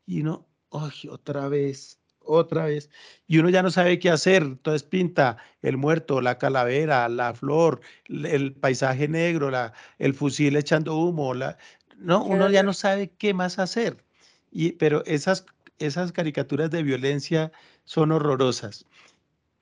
y 0.06 0.22
uno, 0.22 0.46
ay, 0.70 1.08
otra 1.10 1.48
vez, 1.48 2.00
otra 2.20 2.66
vez, 2.66 2.90
y 3.26 3.38
uno 3.38 3.50
ya 3.50 3.62
no 3.62 3.70
sabe 3.70 3.98
qué 3.98 4.10
hacer, 4.10 4.42
entonces 4.42 4.82
pinta 4.82 5.38
el 5.62 5.76
muerto, 5.76 6.20
la 6.20 6.38
calavera, 6.38 7.08
la 7.08 7.34
flor, 7.34 7.80
el 8.06 8.54
paisaje 8.54 9.08
negro, 9.08 9.50
la, 9.50 9.72
el 9.98 10.14
fusil 10.14 10.56
echando 10.56 10.96
humo, 10.96 11.34
la, 11.34 11.58
no, 11.98 12.24
uno 12.24 12.50
ya 12.50 12.62
no 12.62 12.72
sabe 12.72 13.12
qué 13.18 13.34
más 13.34 13.58
hacer, 13.58 14.04
y, 14.50 14.72
pero 14.72 15.04
esas, 15.04 15.46
esas 15.78 16.12
caricaturas 16.12 16.70
de 16.70 16.82
violencia 16.82 17.52
son 17.84 18.12
horrorosas. 18.12 18.86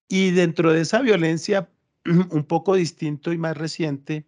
Y 0.08 0.32
dentro 0.32 0.72
de 0.72 0.80
esa 0.80 1.00
violencia, 1.00 1.70
un 2.30 2.44
poco 2.44 2.74
distinto 2.74 3.32
y 3.32 3.38
más 3.38 3.56
reciente, 3.56 4.26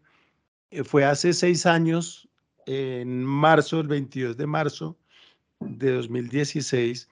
eh, 0.70 0.84
fue 0.84 1.04
hace 1.04 1.32
seis 1.32 1.66
años 1.66 2.28
en 2.66 3.24
marzo, 3.24 3.80
el 3.80 3.88
22 3.88 4.36
de 4.36 4.46
marzo 4.46 4.98
de 5.60 5.92
2016, 5.92 7.08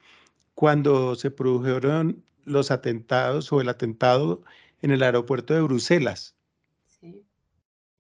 cuando 0.55 1.15
se 1.15 1.31
produjeron 1.31 2.25
los 2.45 2.71
atentados 2.71 3.53
o 3.53 3.61
el 3.61 3.69
atentado 3.69 4.43
en 4.83 4.91
el 4.91 5.03
aeropuerto 5.03 5.55
de 5.55 5.63
Bruselas. 5.63 6.37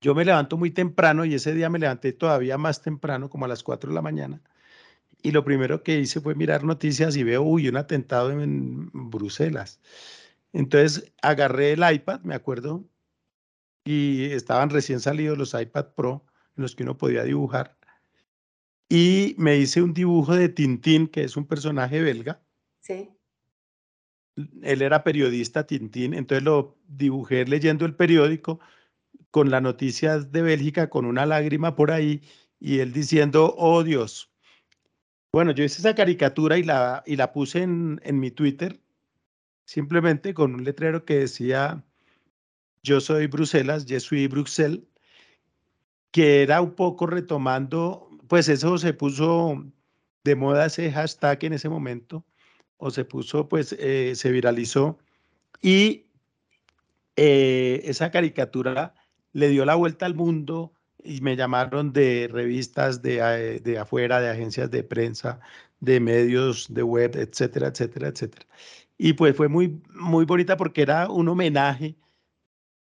Yo 0.00 0.14
me 0.14 0.24
levanto 0.24 0.56
muy 0.56 0.70
temprano 0.70 1.24
y 1.24 1.34
ese 1.34 1.54
día 1.54 1.68
me 1.68 1.78
levanté 1.78 2.12
todavía 2.12 2.56
más 2.56 2.82
temprano, 2.82 3.28
como 3.28 3.44
a 3.44 3.48
las 3.48 3.62
4 3.62 3.90
de 3.90 3.94
la 3.94 4.02
mañana. 4.02 4.40
Y 5.22 5.32
lo 5.32 5.44
primero 5.44 5.82
que 5.82 5.98
hice 5.98 6.20
fue 6.20 6.34
mirar 6.34 6.64
noticias 6.64 7.16
y 7.16 7.22
veo, 7.22 7.42
uy, 7.42 7.68
un 7.68 7.76
atentado 7.76 8.30
en 8.30 8.90
Bruselas. 8.92 9.80
Entonces 10.52 11.12
agarré 11.22 11.72
el 11.72 11.92
iPad, 11.92 12.20
me 12.22 12.34
acuerdo, 12.34 12.84
y 13.84 14.24
estaban 14.32 14.70
recién 14.70 15.00
salidos 15.00 15.36
los 15.36 15.54
iPad 15.54 15.88
Pro 15.94 16.24
en 16.56 16.62
los 16.62 16.74
que 16.74 16.82
uno 16.82 16.96
podía 16.96 17.24
dibujar. 17.24 17.76
Y 18.88 19.34
me 19.38 19.56
hice 19.56 19.82
un 19.82 19.94
dibujo 19.94 20.34
de 20.34 20.48
Tintín, 20.48 21.06
que 21.06 21.22
es 21.22 21.36
un 21.36 21.46
personaje 21.46 22.02
belga. 22.02 22.42
Sí. 22.80 23.08
Él 24.62 24.82
era 24.82 25.04
periodista 25.04 25.66
Tintín, 25.66 26.14
entonces 26.14 26.42
lo 26.42 26.76
dibujé 26.88 27.44
leyendo 27.44 27.84
el 27.86 27.94
periódico 27.94 28.60
con 29.30 29.50
las 29.50 29.62
noticias 29.62 30.32
de 30.32 30.42
Bélgica, 30.42 30.90
con 30.90 31.04
una 31.04 31.24
lágrima 31.24 31.76
por 31.76 31.92
ahí, 31.92 32.22
y 32.58 32.80
él 32.80 32.92
diciendo, 32.92 33.54
oh 33.56 33.84
Dios. 33.84 34.32
Bueno, 35.32 35.52
yo 35.52 35.62
hice 35.62 35.78
esa 35.78 35.94
caricatura 35.94 36.58
y 36.58 36.64
la, 36.64 37.04
y 37.06 37.14
la 37.14 37.32
puse 37.32 37.62
en, 37.62 38.00
en 38.02 38.18
mi 38.18 38.32
Twitter, 38.32 38.80
simplemente 39.66 40.34
con 40.34 40.54
un 40.54 40.64
letrero 40.64 41.04
que 41.04 41.20
decía, 41.20 41.84
yo 42.82 43.00
soy 43.00 43.28
Bruselas, 43.28 43.86
je 43.86 44.00
suis 44.00 44.28
Bruxelles, 44.28 44.80
que 46.10 46.42
era 46.42 46.60
un 46.60 46.72
poco 46.72 47.06
retomando, 47.06 48.08
pues 48.28 48.48
eso 48.48 48.78
se 48.78 48.92
puso 48.94 49.64
de 50.24 50.36
moda 50.36 50.66
ese 50.66 50.90
hashtag 50.92 51.44
en 51.44 51.52
ese 51.54 51.68
momento, 51.68 52.24
o 52.78 52.90
se 52.90 53.04
puso, 53.04 53.48
pues 53.48 53.74
eh, 53.78 54.14
se 54.16 54.30
viralizó, 54.30 54.98
y 55.62 56.06
eh, 57.16 57.82
esa 57.84 58.10
caricatura 58.10 58.94
le 59.32 59.48
dio 59.48 59.64
la 59.64 59.74
vuelta 59.74 60.06
al 60.06 60.14
mundo 60.14 60.72
y 61.02 61.20
me 61.20 61.36
llamaron 61.36 61.92
de 61.92 62.28
revistas 62.30 63.02
de, 63.02 63.18
eh, 63.18 63.60
de 63.60 63.78
afuera, 63.78 64.20
de 64.20 64.30
agencias 64.30 64.70
de 64.70 64.82
prensa, 64.82 65.40
de 65.80 66.00
medios, 66.00 66.72
de 66.72 66.82
web, 66.82 67.16
etcétera, 67.16 67.68
etcétera, 67.68 68.08
etcétera. 68.08 68.46
Y 68.98 69.14
pues 69.14 69.34
fue 69.36 69.48
muy, 69.48 69.80
muy 69.94 70.24
bonita 70.24 70.56
porque 70.56 70.82
era 70.82 71.08
un 71.10 71.28
homenaje, 71.28 71.96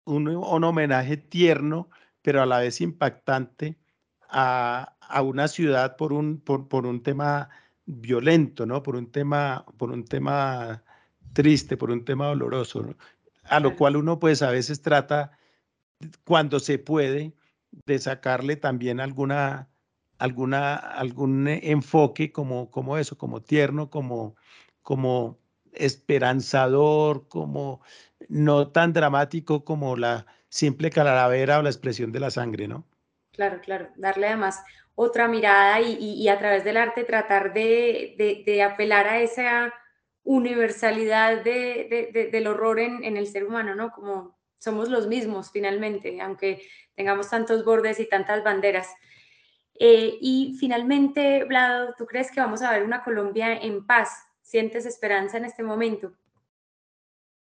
un, 0.05 0.27
un 0.27 0.63
homenaje 0.63 1.17
tierno 1.17 1.89
pero 2.21 2.41
a 2.41 2.45
la 2.45 2.59
vez 2.59 2.81
impactante 2.81 3.77
a, 4.29 4.95
una 5.23 5.47
ciudad 5.47 5.95
por 5.95 6.13
un, 6.13 6.39
por, 6.39 6.85
un 6.85 7.01
tema 7.01 7.49
violento, 7.85 8.65
¿no? 8.65 8.83
Por 8.83 8.95
un 8.95 9.11
tema, 9.11 9.65
por 9.77 9.91
un 9.91 10.05
tema 10.05 10.83
triste, 11.33 11.77
por 11.77 11.91
un 11.91 12.05
tema 12.05 12.27
doloroso, 12.27 12.95
A 13.45 13.59
lo 13.59 13.75
cual 13.75 13.95
uno 13.95 14.19
pues 14.19 14.41
a 14.41 14.51
veces 14.51 14.81
trata, 14.81 15.31
cuando 16.23 16.59
se 16.59 16.77
puede, 16.79 17.33
de 17.85 17.99
sacarle 17.99 18.55
también 18.55 18.99
alguna, 18.99 19.69
alguna, 20.17 20.75
algún 20.75 21.47
enfoque 21.47 22.31
como, 22.31 22.69
como 22.71 22.97
eso, 22.97 23.17
como 23.17 23.41
tierno, 23.41 23.89
como, 23.89 24.35
como 24.81 25.39
esperanzador, 25.73 27.27
como 27.27 27.81
no 28.27 28.69
tan 28.69 28.93
dramático 28.93 29.63
como 29.63 29.95
la 29.95 30.25
simple 30.49 30.89
calavera 30.89 31.59
o 31.59 31.61
la 31.61 31.69
expresión 31.69 32.11
de 32.11 32.19
la 32.19 32.31
sangre, 32.31 32.67
¿no? 32.67 32.85
Claro, 33.31 33.61
claro, 33.61 33.89
darle 33.95 34.27
además 34.27 34.61
otra 34.95 35.27
mirada 35.27 35.79
y, 35.79 36.27
a 36.27 36.37
través 36.37 36.65
del 36.65 36.75
arte 36.75 37.05
tratar 37.05 37.53
de, 37.53 38.67
apelar 38.69 39.07
a 39.07 39.21
esa 39.21 39.73
universalidad 40.23 41.41
del 41.41 42.47
horror 42.47 42.79
en, 42.79 43.03
en, 43.03 43.15
el 43.15 43.27
ser 43.27 43.45
humano, 43.45 43.75
¿no? 43.75 43.91
Como 43.91 44.37
somos 44.57 44.89
los 44.89 45.07
mismos 45.07 45.51
finalmente, 45.51 46.19
aunque 46.21 46.61
tengamos 46.95 47.29
tantos 47.29 47.63
bordes 47.63 47.99
y 47.99 48.09
tantas 48.09 48.43
banderas. 48.43 48.89
Eh, 49.79 50.17
y 50.19 50.57
finalmente, 50.59 51.45
Vlado, 51.45 51.95
¿tú 51.97 52.05
crees 52.05 52.29
que 52.29 52.41
vamos 52.41 52.61
a 52.61 52.71
ver 52.71 52.83
una 52.83 53.01
Colombia 53.01 53.53
en 53.53 53.85
paz? 53.85 54.25
¿Sientes 54.41 54.85
esperanza 54.85 55.37
en 55.37 55.45
este 55.45 55.63
momento? 55.63 56.11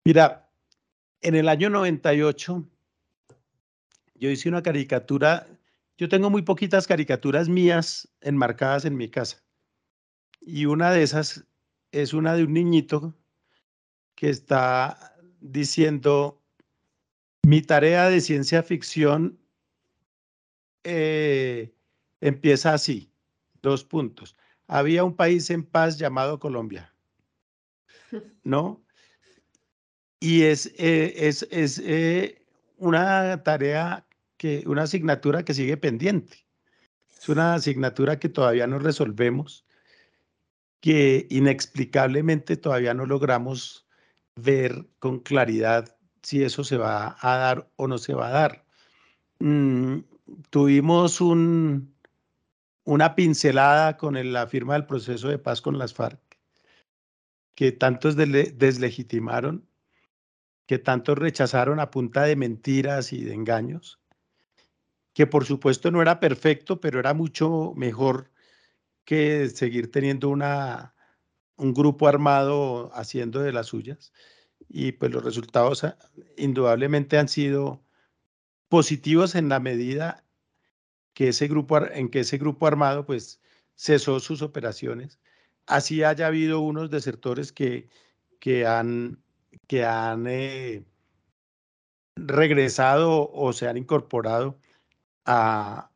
Mira, 0.05 0.49
en 1.21 1.35
el 1.35 1.49
año 1.49 1.69
98 1.69 2.65
yo 4.23 4.31
hice 4.31 4.49
una 4.49 4.63
caricatura, 4.63 5.49
yo 5.99 6.09
tengo 6.09 6.31
muy 6.31 6.43
poquitas 6.43 6.87
caricaturas 6.87 7.49
mías 7.49 8.09
enmarcadas 8.21 8.85
en 8.85 8.97
mi 8.97 9.09
casa. 9.09 9.43
Y 10.41 10.67
una 10.67 10.93
de 10.93 11.03
esas 11.03 11.45
es 11.91 12.13
una 12.15 12.37
de 12.37 12.45
un 12.45 12.53
niñito 12.53 13.17
que 14.15 14.31
está 14.31 15.17
diciendo, 15.41 16.41
mi 17.43 17.63
tarea 17.63 18.09
de 18.11 18.21
ciencia 18.21 18.63
ficción 18.63 19.41
eh, 20.85 21.75
empieza 22.21 22.75
así, 22.75 23.11
dos 23.61 23.83
puntos. 23.83 24.37
Había 24.69 25.03
un 25.03 25.17
país 25.17 25.51
en 25.51 25.65
paz 25.65 25.99
llamado 25.99 26.39
Colombia, 26.39 26.95
¿no? 28.45 28.85
Y 30.21 30.45
es, 30.45 30.67
eh, 30.79 31.27
es, 31.27 31.45
es 31.51 31.81
eh, 31.81 32.43
una 32.83 33.43
tarea, 33.45 34.05
que, 34.43 34.65
una 34.67 34.83
asignatura 34.83 35.45
que 35.45 35.55
sigue 35.55 35.77
pendiente. 35.77 36.45
Es 37.17 37.29
una 37.29 37.55
asignatura 37.55 38.19
que 38.19 38.29
todavía 38.29 38.67
no 38.67 38.81
resolvemos, 38.81 39.65
que 40.81 41.29
inexplicablemente 41.31 42.57
todavía 42.57 42.93
no 42.93 43.07
logramos 43.07 43.87
ver 44.35 44.89
con 44.99 45.21
claridad 45.21 45.97
si 46.23 46.43
eso 46.43 46.65
se 46.65 46.77
va 46.77 47.17
a 47.21 47.37
dar 47.37 47.71
o 47.77 47.87
no 47.87 47.99
se 47.99 48.15
va 48.15 48.29
a 48.29 48.33
dar. 48.33 48.65
Mm, 49.39 49.99
tuvimos 50.51 51.21
un, 51.21 51.95
una 52.83 53.15
pincelada 53.15 53.97
con 53.97 54.33
la 54.33 54.49
firma 54.49 54.75
del 54.75 54.87
proceso 54.87 55.29
de 55.29 55.39
paz 55.39 55.61
con 55.61 55.79
las 55.79 55.95
FARC, 55.95 56.21
que 57.55 57.71
tantos 57.71 58.17
deslegitimaron, 58.17 59.69
que 60.67 60.81
tantos 60.81 61.17
rechazaron 61.17 61.79
a 61.79 61.93
punta 61.93 62.25
de 62.25 62.35
mentiras 62.35 63.13
y 63.13 63.23
de 63.23 63.35
engaños, 63.35 64.02
que 65.13 65.27
por 65.27 65.45
supuesto 65.45 65.91
no 65.91 66.03
era 66.03 66.21
perfecto, 66.21 66.81
pero 66.81 66.99
era 66.99 67.15
mucho 67.15 67.73
mejor 67.77 68.31
que 69.05 69.49
seguir 69.51 69.91
teniendo 69.91 70.29
una, 70.29 70.95
un 71.57 71.75
grupo 71.75 72.09
armado 72.09 72.91
haciendo 72.95 73.41
de 73.41 73.53
las 73.53 73.67
suyas. 73.69 74.13
Y 74.69 74.93
pues 74.93 75.13
los 75.13 75.25
resultados 75.25 75.85
ah, 75.85 75.99
indudablemente 76.37 77.19
han 77.19 77.29
sido 77.29 77.83
positivos 78.69 79.35
en 79.35 79.49
la 79.49 79.61
medida 79.61 80.25
que 81.15 81.29
ese 81.29 81.49
grupo, 81.49 81.79
en 81.87 82.09
que 82.09 82.21
ese 82.21 82.39
grupo 82.39 82.67
armado 82.67 83.05
pues 83.07 83.41
cesó 83.77 84.21
sus 84.21 84.43
operaciones. 84.43 85.21
Así 85.67 86.03
haya 86.03 86.27
habido 86.29 86.61
unos 86.61 86.91
desertores 86.91 87.53
que, 87.53 87.89
que 88.41 88.67
han, 88.67 89.23
que 89.69 89.85
han 89.85 90.27
eh, 90.27 90.85
regresado 92.17 93.31
o 93.31 93.53
se 93.53 93.69
han 93.69 93.77
incorporado 93.77 94.59
a, 95.25 95.91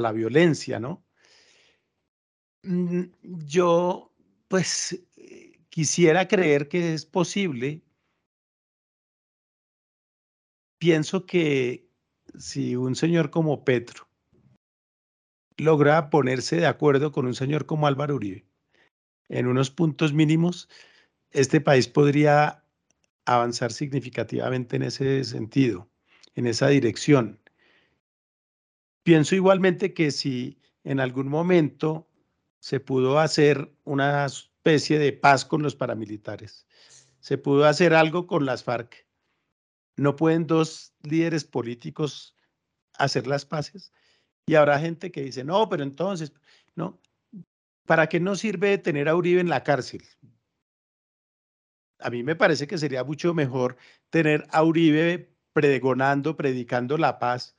la 0.00 0.12
violencia, 0.12 0.78
¿no? 0.80 1.04
Mm, 2.62 3.04
yo, 3.22 4.12
pues, 4.48 4.98
quisiera 5.68 6.28
creer 6.28 6.68
que 6.68 6.94
es 6.94 7.04
posible. 7.06 7.82
Pienso 10.78 11.26
que 11.26 11.88
si 12.38 12.76
un 12.76 12.94
señor 12.94 13.30
como 13.30 13.64
Petro 13.64 14.08
logra 15.56 16.10
ponerse 16.10 16.56
de 16.56 16.66
acuerdo 16.66 17.12
con 17.12 17.26
un 17.26 17.34
señor 17.34 17.66
como 17.66 17.86
Álvaro 17.86 18.16
Uribe 18.16 18.44
en 19.28 19.46
unos 19.46 19.70
puntos 19.70 20.12
mínimos, 20.12 20.68
este 21.30 21.60
país 21.60 21.88
podría 21.88 22.64
avanzar 23.24 23.72
significativamente 23.72 24.76
en 24.76 24.82
ese 24.82 25.24
sentido, 25.24 25.88
en 26.34 26.46
esa 26.46 26.68
dirección. 26.68 27.40
Pienso 29.04 29.34
igualmente 29.34 29.92
que 29.92 30.10
si 30.10 30.58
en 30.82 30.98
algún 30.98 31.28
momento 31.28 32.08
se 32.58 32.80
pudo 32.80 33.18
hacer 33.18 33.70
una 33.84 34.24
especie 34.24 34.98
de 34.98 35.12
paz 35.12 35.44
con 35.44 35.62
los 35.62 35.76
paramilitares, 35.76 36.66
se 37.20 37.36
pudo 37.36 37.66
hacer 37.66 37.92
algo 37.92 38.26
con 38.26 38.46
las 38.46 38.64
FARC, 38.64 39.06
no 39.96 40.16
pueden 40.16 40.46
dos 40.46 40.94
líderes 41.02 41.44
políticos 41.44 42.34
hacer 42.94 43.26
las 43.26 43.44
paces. 43.44 43.92
Y 44.46 44.54
habrá 44.54 44.78
gente 44.78 45.12
que 45.12 45.22
dice, 45.22 45.44
no, 45.44 45.68
pero 45.68 45.82
entonces, 45.82 46.32
no, 46.74 46.98
¿para 47.86 48.08
qué 48.08 48.20
no 48.20 48.36
sirve 48.36 48.78
tener 48.78 49.08
a 49.08 49.16
Uribe 49.16 49.40
en 49.40 49.50
la 49.50 49.62
cárcel? 49.62 50.02
A 51.98 52.10
mí 52.10 52.22
me 52.22 52.36
parece 52.36 52.66
que 52.66 52.78
sería 52.78 53.04
mucho 53.04 53.34
mejor 53.34 53.76
tener 54.08 54.46
a 54.50 54.62
Uribe 54.62 55.30
pregonando, 55.52 56.36
predicando 56.36 56.98
la 56.98 57.18
paz 57.18 57.54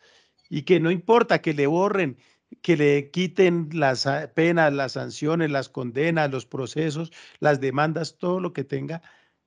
y 0.49 0.63
que 0.63 0.79
no 0.79 0.91
importa 0.91 1.41
que 1.41 1.53
le 1.53 1.67
borren, 1.67 2.17
que 2.61 2.77
le 2.77 3.11
quiten 3.11 3.69
las 3.73 4.07
penas, 4.33 4.73
las 4.73 4.93
sanciones, 4.93 5.51
las 5.51 5.69
condenas, 5.69 6.31
los 6.31 6.45
procesos, 6.45 7.11
las 7.39 7.59
demandas, 7.59 8.17
todo 8.17 8.39
lo 8.39 8.53
que 8.53 8.63
tenga, 8.63 9.01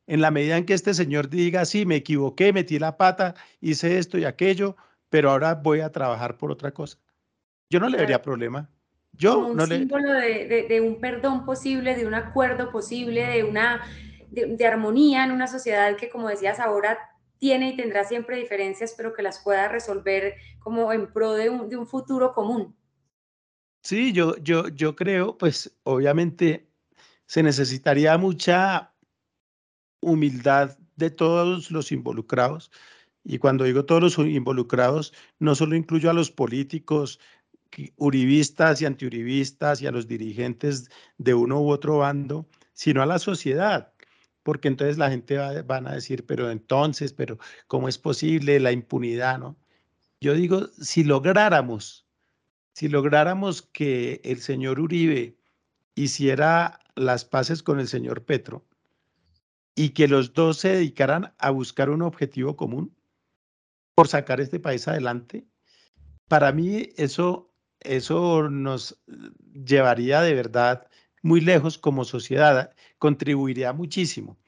en 0.07 0.21
la 0.21 0.31
medida 0.31 0.57
en 0.57 0.65
que 0.65 0.75
este 0.75 0.95
señor 0.95 1.29
diga, 1.29 1.65
sí, 1.65 1.85
me 1.85 1.97
equivoqué, 1.97 2.53
metí 2.53 2.79
la 2.79 2.97
pata, 2.97 3.35
hice 3.61 3.99
esto 3.99 4.19
y 4.19 4.25
aquello, 4.25 4.77
pero 5.11 5.31
ahora 5.31 5.55
voy 5.55 5.81
a 5.81 5.93
trabajar 5.93 6.39
por 6.39 6.51
otra 6.51 6.73
cosa. 6.73 6.99
Yo 7.71 7.79
no 7.79 7.89
le 7.89 7.99
vería 7.99 8.23
problema. 8.23 8.71
Yo 9.13 9.35
Como 9.35 9.49
un 9.49 9.57
no 9.57 9.67
símbolo 9.67 10.13
de, 10.13 10.67
de, 10.69 10.81
un 10.81 11.01
perdón 11.01 11.45
posible, 11.45 11.95
de 11.95 12.07
un 12.07 12.15
acuerdo 12.15 12.71
posible, 12.71 13.27
de 13.27 13.45
una 13.45 13.83
de, 14.31 14.67
armonía 14.67 15.25
en 15.25 15.33
una 15.33 15.47
sociedad 15.47 15.97
que, 15.97 16.09
como 16.09 16.29
decías 16.29 16.61
ahora, 16.61 16.99
tiene 17.39 17.71
y 17.71 17.77
tendrá 17.77 18.05
siempre 18.05 18.37
diferencias, 18.37 18.95
pero 18.97 19.13
que 19.13 19.23
las 19.23 19.41
pueda 19.41 19.69
resolver 19.69 20.35
como 20.59 20.93
en 20.93 21.13
pro 21.13 21.33
de 21.33 21.51
un, 21.51 21.87
futuro 21.87 22.33
común. 22.33 22.77
Sí, 23.83 24.13
yo, 24.13 24.37
yo, 24.39 24.69
yo 24.69 24.97
creo, 24.97 25.39
pues 25.39 25.79
obviamente 25.85 26.69
se 27.27 27.43
necesitaría 27.43 28.19
mucha 28.19 28.93
humildad 30.01 30.77
de 30.97 31.11
todos 31.11 31.71
los 31.71 31.93
involucrados. 31.93 32.71
Y 33.25 33.39
cuando 33.39 33.65
digo 33.65 33.85
todos 33.85 34.03
los 34.03 34.19
involucrados, 34.19 35.13
no 35.39 35.55
solo 35.55 35.77
incluyo 35.77 36.11
a 36.11 36.15
los 36.15 36.31
políticos, 36.31 37.21
uribistas 37.97 38.81
y 38.81 38.87
antiuribistas 38.87 39.83
y 39.83 39.87
a 39.87 39.93
los 39.93 40.09
dirigentes 40.09 40.91
de 41.19 41.35
uno 41.35 41.61
u 41.61 41.71
otro 41.71 41.99
bando, 41.99 42.49
sino 42.73 43.03
a 43.03 43.07
la 43.07 43.19
sociedad, 43.19 43.93
porque 44.49 44.69
entonces 44.69 44.97
la 44.97 45.11
gente 45.11 45.37
va 45.37 45.61
van 45.61 45.87
a 45.87 45.93
decir, 45.93 46.25
pero 46.25 46.51
entonces, 46.51 47.13
pero 47.13 47.37
¿cómo 47.67 47.87
es 47.87 47.99
posible 47.99 48.59
la 48.61 48.73
impunidad, 48.73 49.39
no? 49.39 49.59
Yo 50.23 50.33
digo, 50.33 50.69
si 50.81 51.05
lográramos, 51.05 52.07
si 52.73 52.89
lográramos 52.89 53.61
que 53.61 54.23
el 54.25 54.41
señor 54.41 54.81
Uribe 54.81 55.37
hiciera 55.95 56.81
las 56.95 57.27
paces 57.27 57.63
con 57.63 57.79
el 57.79 57.89
señor 57.89 58.25
Petro, 58.25 58.65
y 59.75 59.91
que 59.91 60.09
los 60.09 60.33
dos 60.33 60.57
se 60.57 60.71
dedicaran 60.71 61.35
a 61.37 61.51
buscar 61.51 61.91
un 61.91 62.01
objetivo 62.01 62.57
común 62.57 62.97
por 63.95 64.09
sacar 64.09 64.41
este 64.41 64.59
país 64.59 64.89
adelante, 64.89 65.45
para 66.27 66.53
mí 66.53 66.89
eso, 66.97 67.53
eso 67.81 68.49
nos 68.49 68.99
llevaría 69.53 70.23
de 70.23 70.33
verdad 70.33 70.87
muy 71.21 71.43
lejos 71.43 71.77
como 71.77 72.07
sociedad, 72.07 72.73
contribuiría 72.99 73.73
muchísimo. 73.73 74.39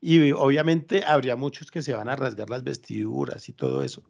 Y 0.00 0.32
obviamente 0.32 1.04
habría 1.04 1.36
muchos 1.36 1.70
que 1.70 1.82
se 1.82 1.92
van 1.92 2.08
a 2.08 2.16
rasgar 2.16 2.48
las 2.48 2.64
vestiduras 2.64 3.48
y 3.48 3.52
todo 3.52 3.82
eso. 3.82 4.02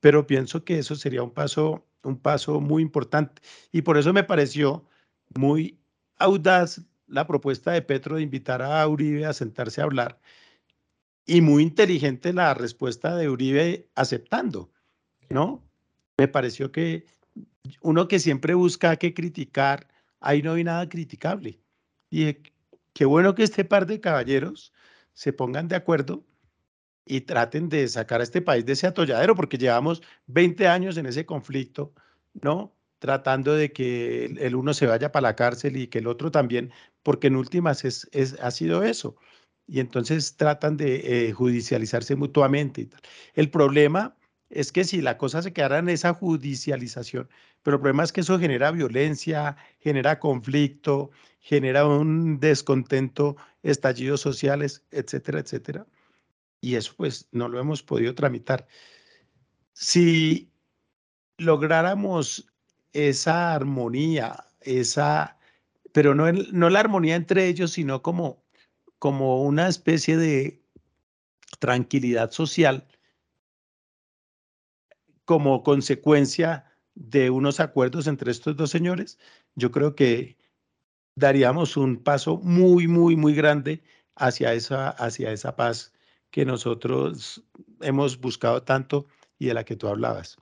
Pero 0.00 0.26
pienso 0.26 0.64
que 0.64 0.78
eso 0.78 0.94
sería 0.94 1.22
un 1.22 1.32
paso, 1.32 1.86
un 2.04 2.18
paso 2.18 2.60
muy 2.60 2.82
importante. 2.82 3.42
Y 3.72 3.82
por 3.82 3.98
eso 3.98 4.12
me 4.12 4.24
pareció 4.24 4.84
muy 5.36 5.78
audaz 6.18 6.82
la 7.06 7.26
propuesta 7.26 7.72
de 7.72 7.82
Petro 7.82 8.16
de 8.16 8.22
invitar 8.22 8.62
a 8.62 8.86
Uribe 8.86 9.26
a 9.26 9.32
sentarse 9.32 9.80
a 9.80 9.84
hablar 9.84 10.20
y 11.26 11.40
muy 11.40 11.62
inteligente 11.62 12.32
la 12.32 12.54
respuesta 12.54 13.14
de 13.16 13.28
Uribe 13.28 13.88
aceptando, 13.94 14.72
¿no? 15.28 15.68
me 16.18 16.28
pareció 16.28 16.72
que 16.72 17.04
uno 17.80 18.08
que 18.08 18.18
siempre 18.18 18.54
busca 18.54 18.96
que 18.96 19.14
criticar, 19.14 19.88
ahí 20.20 20.42
no 20.42 20.54
hay 20.54 20.64
nada 20.64 20.88
criticable. 20.88 21.60
Y 22.10 22.36
qué 22.98 23.04
bueno 23.04 23.36
que 23.36 23.44
este 23.44 23.64
par 23.64 23.86
de 23.86 24.00
caballeros 24.00 24.72
se 25.12 25.32
pongan 25.32 25.68
de 25.68 25.76
acuerdo 25.76 26.24
y 27.06 27.20
traten 27.20 27.68
de 27.68 27.86
sacar 27.86 28.20
a 28.20 28.24
este 28.24 28.42
país 28.42 28.66
de 28.66 28.72
ese 28.72 28.88
atolladero, 28.88 29.36
porque 29.36 29.56
llevamos 29.56 30.02
20 30.26 30.66
años 30.66 30.96
en 30.96 31.06
ese 31.06 31.24
conflicto, 31.24 31.94
¿no? 32.42 32.74
Tratando 32.98 33.54
de 33.54 33.72
que 33.72 34.24
el 34.40 34.56
uno 34.56 34.74
se 34.74 34.88
vaya 34.88 35.12
para 35.12 35.28
la 35.28 35.36
cárcel 35.36 35.76
y 35.76 35.86
que 35.86 36.00
el 36.00 36.08
otro 36.08 36.32
también, 36.32 36.72
porque 37.04 37.28
en 37.28 37.36
últimas 37.36 37.84
es, 37.84 38.08
ha 38.42 38.50
sido 38.50 38.82
eso. 38.82 39.14
Y 39.68 39.78
entonces 39.78 40.36
tratan 40.36 40.76
de 40.76 41.28
eh, 41.28 41.32
judicializarse 41.32 42.16
mutuamente. 42.16 42.88
El 43.34 43.48
problema 43.48 44.16
es 44.50 44.72
que 44.72 44.82
si 44.82 45.02
la 45.02 45.18
cosa 45.18 45.40
se 45.42 45.52
quedara 45.52 45.78
en 45.78 45.88
esa 45.88 46.14
judicialización, 46.14 47.28
pero 47.62 47.76
el 47.76 47.80
problema 47.80 48.02
es 48.02 48.12
que 48.12 48.22
eso 48.22 48.40
genera 48.40 48.72
violencia, 48.72 49.56
genera 49.78 50.18
conflicto, 50.18 51.12
genera 51.40 51.86
un 51.86 52.40
descontento, 52.40 53.36
estallidos 53.62 54.20
sociales, 54.20 54.84
etcétera, 54.90 55.40
etcétera. 55.40 55.86
Y 56.60 56.74
eso 56.74 56.92
pues 56.96 57.28
no 57.32 57.48
lo 57.48 57.60
hemos 57.60 57.82
podido 57.82 58.14
tramitar. 58.14 58.66
Si 59.72 60.50
lográramos 61.38 62.50
esa 62.92 63.54
armonía, 63.54 64.46
esa, 64.60 65.38
pero 65.92 66.14
no, 66.14 66.30
no 66.32 66.70
la 66.70 66.80
armonía 66.80 67.16
entre 67.16 67.46
ellos, 67.46 67.72
sino 67.72 68.02
como, 68.02 68.44
como 68.98 69.42
una 69.42 69.68
especie 69.68 70.16
de 70.16 70.62
tranquilidad 71.60 72.30
social, 72.32 72.88
como 75.24 75.62
consecuencia 75.62 76.64
de 76.94 77.30
unos 77.30 77.60
acuerdos 77.60 78.06
entre 78.06 78.30
estos 78.30 78.56
dos 78.56 78.70
señores, 78.70 79.18
yo 79.54 79.70
creo 79.70 79.94
que 79.94 80.37
daríamos 81.18 81.76
un 81.76 82.02
paso 82.02 82.38
muy, 82.38 82.86
muy, 82.86 83.16
muy 83.16 83.34
grande 83.34 83.82
hacia 84.16 84.52
esa, 84.54 84.90
hacia 84.90 85.32
esa 85.32 85.56
paz 85.56 85.92
que 86.30 86.44
nosotros 86.44 87.44
hemos 87.80 88.20
buscado 88.20 88.62
tanto 88.62 89.06
y 89.38 89.46
de 89.46 89.54
la 89.54 89.64
que 89.64 89.76
tú 89.76 89.88
hablabas. 89.88 90.38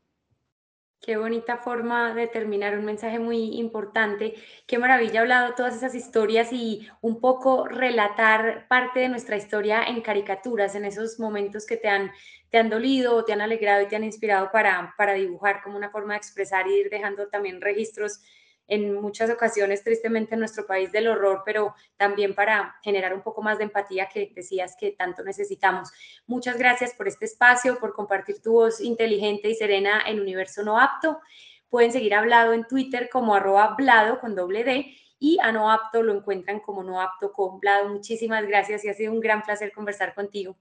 Qué 1.00 1.16
bonita 1.16 1.58
forma 1.58 2.14
de 2.14 2.26
terminar 2.26 2.76
un 2.76 2.84
mensaje 2.84 3.18
muy 3.20 3.58
importante. 3.58 4.34
Qué 4.66 4.78
maravilla 4.78 5.20
hablado 5.20 5.54
todas 5.54 5.76
esas 5.76 5.94
historias 5.94 6.52
y 6.52 6.88
un 7.00 7.20
poco 7.20 7.68
relatar 7.68 8.66
parte 8.66 9.00
de 9.00 9.08
nuestra 9.08 9.36
historia 9.36 9.84
en 9.84 10.00
caricaturas, 10.00 10.74
en 10.74 10.84
esos 10.84 11.20
momentos 11.20 11.64
que 11.64 11.76
te 11.76 11.88
han, 11.88 12.10
te 12.50 12.58
han 12.58 12.70
dolido, 12.70 13.24
te 13.24 13.34
han 13.34 13.40
alegrado 13.40 13.82
y 13.82 13.88
te 13.88 13.94
han 13.94 14.04
inspirado 14.04 14.50
para, 14.50 14.94
para 14.96 15.12
dibujar 15.12 15.62
como 15.62 15.76
una 15.76 15.90
forma 15.90 16.14
de 16.14 16.18
expresar 16.18 16.66
y 16.66 16.74
ir 16.74 16.90
dejando 16.90 17.28
también 17.28 17.60
registros 17.60 18.20
en 18.68 18.94
muchas 18.94 19.30
ocasiones, 19.30 19.84
tristemente, 19.84 20.34
en 20.34 20.40
nuestro 20.40 20.66
país 20.66 20.90
del 20.92 21.08
horror, 21.08 21.42
pero 21.44 21.74
también 21.96 22.34
para 22.34 22.76
generar 22.82 23.14
un 23.14 23.22
poco 23.22 23.42
más 23.42 23.58
de 23.58 23.64
empatía 23.64 24.08
que 24.08 24.32
decías 24.34 24.76
que 24.78 24.92
tanto 24.92 25.22
necesitamos. 25.22 25.90
Muchas 26.26 26.58
gracias 26.58 26.94
por 26.94 27.08
este 27.08 27.26
espacio, 27.26 27.78
por 27.78 27.94
compartir 27.94 28.42
tu 28.42 28.52
voz 28.52 28.80
inteligente 28.80 29.48
y 29.48 29.54
serena 29.54 30.02
en 30.06 30.20
Universo 30.20 30.62
No 30.62 30.80
Apto. 30.80 31.20
Pueden 31.68 31.92
seguir 31.92 32.14
hablado 32.14 32.52
en 32.52 32.66
Twitter 32.66 33.08
como 33.10 33.34
arroba 33.34 33.64
hablado 33.64 34.20
con 34.20 34.34
doble 34.34 34.64
D 34.64 34.94
y 35.18 35.38
a 35.40 35.52
No 35.52 35.70
Apto 35.70 36.02
lo 36.02 36.14
encuentran 36.14 36.60
como 36.60 36.82
No 36.82 37.00
Apto 37.00 37.32
con 37.32 37.60
Blado. 37.60 37.88
Muchísimas 37.88 38.46
gracias 38.46 38.84
y 38.84 38.88
ha 38.88 38.94
sido 38.94 39.12
un 39.12 39.20
gran 39.20 39.42
placer 39.42 39.72
conversar 39.72 40.14
contigo. 40.14 40.56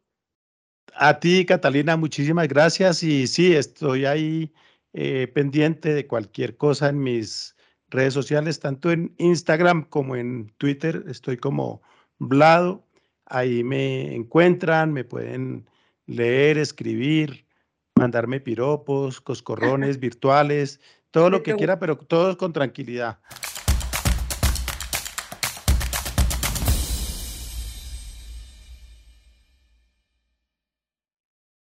A 0.94 1.20
ti, 1.20 1.46
Catalina, 1.46 1.98
muchísimas 1.98 2.48
gracias 2.48 3.04
y 3.04 3.28
sí, 3.28 3.56
estoy 3.56 4.06
ahí 4.06 4.54
eh, 4.94 5.28
pendiente 5.34 5.94
de 5.94 6.08
cualquier 6.08 6.56
cosa 6.56 6.90
en 6.90 7.04
mis 7.04 7.55
redes 7.96 8.14
sociales, 8.14 8.60
tanto 8.60 8.92
en 8.92 9.14
Instagram 9.18 9.86
como 9.86 10.16
en 10.16 10.52
Twitter. 10.58 11.04
Estoy 11.08 11.38
como 11.38 11.82
Blado. 12.20 12.86
Ahí 13.26 13.64
me 13.64 14.14
encuentran, 14.14 14.94
me 14.94 15.04
pueden 15.04 15.68
leer, 16.06 16.58
escribir, 16.58 17.46
mandarme 17.96 18.40
piropos, 18.40 19.22
coscorrones 19.22 20.00
virtuales, 20.00 20.80
todo 21.12 21.30
lo 21.30 21.42
que 21.44 21.56
quiera, 21.56 21.80
pero 21.80 21.98
todo 21.98 22.38
con 22.38 22.54
tranquilidad. 22.54 23.20